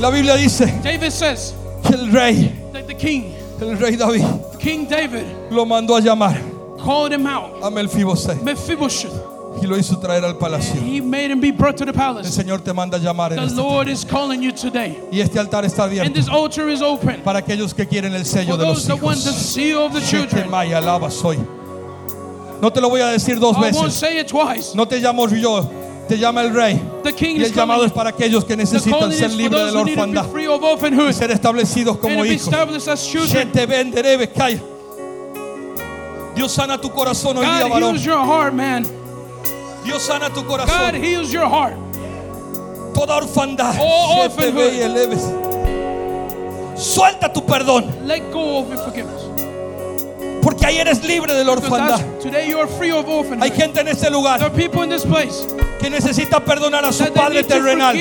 La 0.00 0.10
Biblia 0.10 0.34
dice 0.34 0.74
que 0.82 1.94
el 1.94 2.10
rey, 2.12 2.70
el 3.60 3.78
rey 3.78 3.96
David, 3.96 4.24
lo 5.50 5.64
mandó 5.64 5.96
a 5.96 6.00
llamar 6.00 6.51
called 6.82 7.12
him 7.12 7.26
out, 7.26 7.50
a 7.62 7.70
Melfiboset 7.70 8.42
Mephibosheth. 8.42 9.12
y 9.60 9.66
lo 9.66 9.76
hizo 9.76 9.98
traer 9.98 10.24
al 10.24 10.34
palacio. 10.38 10.80
He 10.80 11.00
made 11.00 11.30
him 11.30 11.40
be 11.40 11.50
brought 11.52 11.76
to 11.76 11.84
the 11.84 11.90
El 11.92 11.96
palace. 11.96 12.30
Señor 12.30 12.62
te 12.62 12.72
manda 12.72 12.96
a 12.96 13.00
llamar 13.00 13.32
en 13.32 13.38
The 13.38 13.44
este 13.44 13.56
Lord 13.56 13.88
is 13.88 14.04
calling 14.04 14.42
you 14.42 14.50
today. 14.52 14.98
y 15.12 15.20
este 15.20 15.38
altar 15.38 15.64
está 15.64 15.84
And 15.84 15.92
abierto 15.92 16.14
this 16.14 16.28
altar 16.28 16.68
is 16.70 16.80
open 16.82 17.20
para 17.22 17.38
aquellos 17.40 17.74
que 17.74 17.86
quieren 17.86 18.14
el 18.14 18.24
sello 18.24 18.56
for 18.56 18.58
de 18.58 18.66
los 18.66 18.86
those 18.86 18.88
that 18.88 19.02
want 19.02 19.22
the 19.22 19.32
seal 19.32 19.78
of 19.84 19.92
the 19.92 20.00
children. 20.00 20.50
Maya, 20.50 20.78
alaba 20.78 21.10
soy. 21.10 21.38
No 22.60 22.70
te 22.70 22.80
lo 22.80 22.88
voy 22.88 23.00
a 23.00 23.06
decir 23.08 23.38
dos 23.38 23.56
I 23.56 23.60
won't 23.60 23.74
veces. 23.86 23.94
say 23.94 24.18
it 24.18 24.28
twice. 24.28 24.74
No 24.74 24.86
te 24.86 25.00
llamo 25.00 25.28
yo, 25.28 25.68
te 26.08 26.16
llama 26.16 26.42
el 26.42 26.54
rey. 26.54 26.80
The 27.02 27.12
king 27.12 27.36
Y 27.36 27.44
el 27.44 27.52
llamado 27.52 27.84
es 27.84 27.92
para 27.92 28.10
aquellos 28.10 28.44
que 28.44 28.56
necesitan 28.56 29.12
ser 29.12 29.32
libres 29.32 29.66
de 29.66 29.72
la 29.72 29.80
orfandad 29.80 30.26
y 31.08 31.12
ser 31.12 31.30
establecidos 31.30 31.96
and 31.96 32.00
como 32.00 32.24
hijos. 32.24 32.48
Dios 36.34 36.52
sana 36.52 36.78
tu 36.80 36.90
corazón 36.90 37.36
hoy 37.38 37.44
día, 37.46 37.62
God 37.64 37.70
varón. 37.70 37.90
heals 37.90 38.04
your 38.04 38.18
heart, 38.24 38.54
man. 38.54 38.86
Dios 39.84 40.02
sana 40.02 40.28
tu 40.30 40.42
God 40.42 40.46
corazón. 40.48 40.94
heals 40.94 41.30
your 41.32 41.48
heart. 41.48 41.74
Toda 42.94 43.16
orfandad. 43.16 43.74
All 43.78 44.28
ve 44.52 44.76
y 44.76 44.80
eleves. 44.82 45.22
Suelta 46.76 47.32
tu 47.32 47.44
perdón, 47.44 47.84
Let 48.06 48.30
go 48.32 48.58
of 48.58 48.68
your 48.70 48.78
forgiveness. 48.78 49.22
porque 50.42 50.66
ahí 50.66 50.78
eres 50.78 51.04
libre 51.04 51.32
de 51.32 51.44
la 51.44 51.52
orfandad. 51.52 52.00
today 52.20 52.48
you 52.48 52.58
are 52.58 52.66
free 52.66 52.90
of 52.90 53.06
Hay 53.40 53.50
gente 53.50 53.80
en 53.80 53.88
este 53.88 54.06
There 54.06 54.10
lugar 54.10 54.42
are 54.42 54.50
people 54.50 54.82
in 54.82 54.90
this 54.90 55.04
place 55.04 55.46
que 55.80 55.88
necesita 55.90 56.40
perdonar 56.44 56.84
a 56.84 56.92
su 56.92 57.04
padre 57.12 57.44
terrenal 57.44 57.94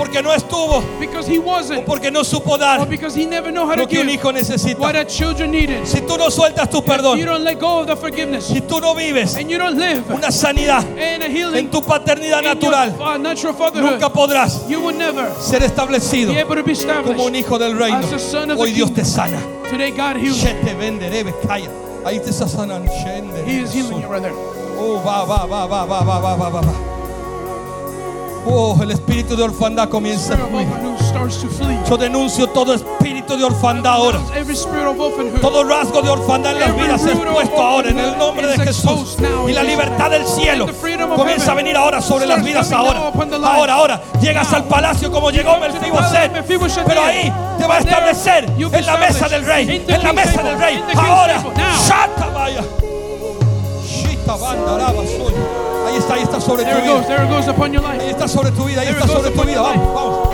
porque 0.00 0.22
no 0.22 0.32
estuvo 0.32 0.82
because 0.98 1.30
he 1.30 1.38
o 1.38 1.42
wasn't 1.42 1.84
porque 1.84 2.10
no 2.10 2.24
supo 2.24 2.52
or 2.52 2.58
dar 2.58 2.88
because 2.88 3.14
he 3.14 3.26
never 3.26 3.52
knew 3.52 3.66
how 3.66 3.74
to 3.74 3.82
lo 3.82 3.86
que 3.86 4.00
un 4.00 4.06
give 4.06 4.14
hijo 4.14 4.32
necesita. 4.32 4.80
what 4.80 4.94
the 4.94 5.04
children 5.04 5.50
needed. 5.50 5.86
Si 5.86 6.00
tú 6.00 6.16
no 6.16 6.30
sueltas 6.30 6.70
tu 6.70 6.78
You 6.78 6.82
perdón, 6.84 7.24
don't 7.26 7.44
let 7.44 7.58
go 7.60 7.80
of 7.80 7.86
the 7.86 7.96
forgiveness 7.96 8.46
si 8.46 8.62
tú 8.62 8.80
no 8.80 8.94
vives 8.94 9.36
and 9.36 9.50
you 9.50 9.58
don't 9.58 9.76
live 9.76 10.02
una 10.10 10.32
sanidad 10.32 10.84
a 11.22 11.28
healing 11.28 11.66
en 11.66 11.70
tu 11.70 11.82
paternidad 11.82 12.42
your 12.42 12.54
natural, 12.54 12.92
fa- 12.92 13.18
natural 13.18 13.54
fatherhood, 13.54 13.92
nunca 13.92 14.08
podrás 14.08 14.66
you 14.68 14.80
will 14.80 14.96
never 14.96 15.30
ser 15.38 15.62
establecido 15.62 16.32
be 16.32 16.40
able 16.40 16.56
to 16.56 16.64
be 16.64 16.74
como 17.04 17.24
un 17.24 17.34
hijo 17.34 17.58
del 17.58 17.76
reino. 17.76 17.98
As 17.98 18.12
a 18.12 18.18
son 18.18 18.50
of 18.50 18.56
the 18.56 18.62
Hoy 18.62 18.72
Dios 18.72 18.94
te 18.94 19.04
sana. 19.04 19.38
Today 19.70 19.90
God 19.90 20.16
heals 20.16 20.42
you. 20.42 20.50
Venderebe, 20.78 21.34
calla. 21.46 21.68
Ahí 22.04 22.18
te 22.20 22.30
está 22.30 22.48
sanando. 22.48 22.90
He 23.46 23.60
is 23.60 23.72
healing 23.72 24.00
you 24.00 24.08
there. 24.20 24.32
Oh, 24.78 25.00
va, 25.04 25.24
va, 25.24 25.44
va, 25.46 25.66
va, 25.66 25.84
va, 25.84 26.02
va, 26.02 26.18
va, 26.18 26.48
va, 26.48 26.60
va. 26.60 26.99
Oh, 28.46 28.78
el 28.82 28.90
espíritu 28.90 29.36
de 29.36 29.42
orfandad 29.42 29.88
comienza 29.88 30.34
a 30.34 30.36
fluir. 30.36 30.66
Yo 31.88 31.96
denuncio 31.96 32.48
todo 32.48 32.74
espíritu 32.74 33.36
de 33.36 33.44
orfandad 33.44 33.94
ahora. 33.94 34.18
Todo 35.40 35.64
rasgo 35.64 36.00
de 36.02 36.10
orfandad 36.10 36.52
en 36.52 36.60
las 36.60 36.76
vidas 36.76 37.04
es 37.04 37.18
puesto 37.18 37.62
ahora 37.62 37.90
en 37.90 37.98
el 37.98 38.16
nombre 38.16 38.46
de 38.46 38.58
Jesús. 38.58 39.16
Y 39.48 39.52
la 39.52 39.62
libertad 39.62 40.10
del 40.10 40.26
cielo 40.26 40.66
comienza 41.16 41.52
a 41.52 41.54
venir 41.54 41.76
ahora 41.76 42.00
sobre 42.00 42.26
las 42.26 42.42
vidas 42.42 42.72
ahora. 42.72 43.12
Ahora, 43.42 43.74
ahora. 43.74 44.02
Llegas 44.20 44.52
al 44.52 44.64
palacio 44.64 45.10
como 45.10 45.30
llegó 45.30 45.58
Melfiboset. 45.58 46.32
Pero 46.86 47.02
ahí 47.02 47.32
te 47.58 47.66
va 47.66 47.76
a 47.76 47.78
establecer 47.80 48.50
en 48.58 48.86
la 48.86 48.96
mesa 48.96 49.28
del 49.28 49.44
rey. 49.44 49.84
En 49.86 50.02
la 50.02 50.12
mesa 50.12 50.42
del 50.42 50.58
rey. 50.58 50.82
Ahora. 50.96 51.42
Shatabaya. 51.86 52.62
Shitabanda, 53.86 54.94
Ahí 55.86 55.96
está, 55.96 56.14
ahí 56.14 56.22
está 56.22 56.40
sobre 56.40 56.64
tu 56.64 56.70
vida. 56.82 56.92
Ahí 58.00 58.10
está 58.10 58.28
sobre 58.28 58.50
tu 58.50 58.64
vida, 58.64 58.80
ahí 58.82 58.88
está 58.88 59.06
sobre 59.06 59.30
tu 59.30 59.42
vida. 59.42 59.62
Vamos, 59.62 59.94
vamos. 59.94 60.28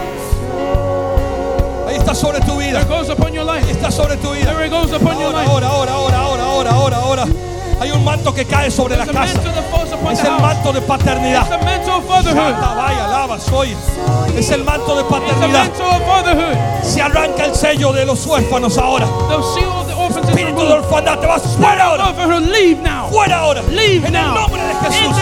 Ahí 1.89 1.97
está 1.97 2.15
sobre 2.15 2.41
tu 2.41 2.57
vida. 2.59 2.79
Ahí 3.55 3.71
está 3.71 3.91
sobre 3.91 4.17
tu 4.17 4.33
vida. 4.33 4.51
Ahora, 5.47 5.69
ahora, 5.69 5.93
ahora, 5.93 6.19
ahora, 6.19 6.43
ahora, 6.45 6.71
ahora, 6.71 6.97
ahora. 6.97 7.25
Hay 7.79 7.91
un 7.91 8.03
manto 8.05 8.33
que 8.35 8.45
cae 8.47 8.71
sobre 8.71 8.97
la 8.97 9.05
casa. 9.07 9.41
Es 10.13 10.25
el 10.25 10.41
manto 10.41 10.73
de 10.73 10.81
paternidad. 10.83 11.47
vaya, 12.75 13.07
lava, 13.09 13.39
soy. 13.39 13.77
Es 14.37 14.51
el 14.51 14.65
manto 14.65 14.97
de 14.97 15.05
paternidad. 15.05 15.71
Se 16.83 17.03
arranca 17.03 17.45
el 17.45 17.55
sello 17.55 17.93
de 17.93 18.07
los 18.07 18.25
huérfanos 18.27 18.79
ahora 18.79 19.07
espíritu 20.29 20.61
de 20.67 20.73
orfandad 20.73 21.19
te 21.19 21.27
vas 21.27 21.43
fuera 21.57 21.85
ahora. 21.85 22.05
Fuera 23.11 23.39
ahora. 23.39 23.63
Leave 23.71 24.09
en 24.09 24.17
el 24.17 24.35
nombre 24.35 24.63
de 24.63 24.75
Jesús. 24.75 25.17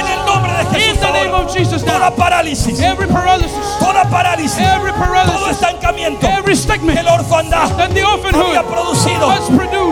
En 0.00 0.06
el 0.06 0.24
nombre 0.26 0.52
de 0.52 0.64
Jesús. 0.66 0.98
Toda 1.84 2.10
parálisis. 2.10 2.78
Toda 3.80 4.04
parálisis. 4.04 4.58
Todo 5.26 5.50
estancamiento. 5.50 6.26
Que 6.26 6.42
El 6.98 7.08
orfandad 7.08 7.68
había 8.46 8.62
producido. 8.62 9.30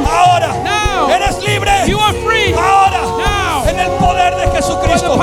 Ahora. 0.06 0.48
Eres 1.14 1.38
libre. 1.42 1.70
Ahora. 2.58 3.00
En 3.70 3.80
el 3.80 3.90
poder 3.92 4.36
de 4.36 4.46
Jesucristo. 4.56 5.16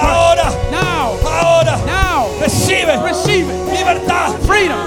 Ahora. 0.00 0.48
Recibe. 2.40 2.96
Libertad. 3.72 4.32
Freedom. 4.46 4.78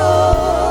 soul. 0.00 0.69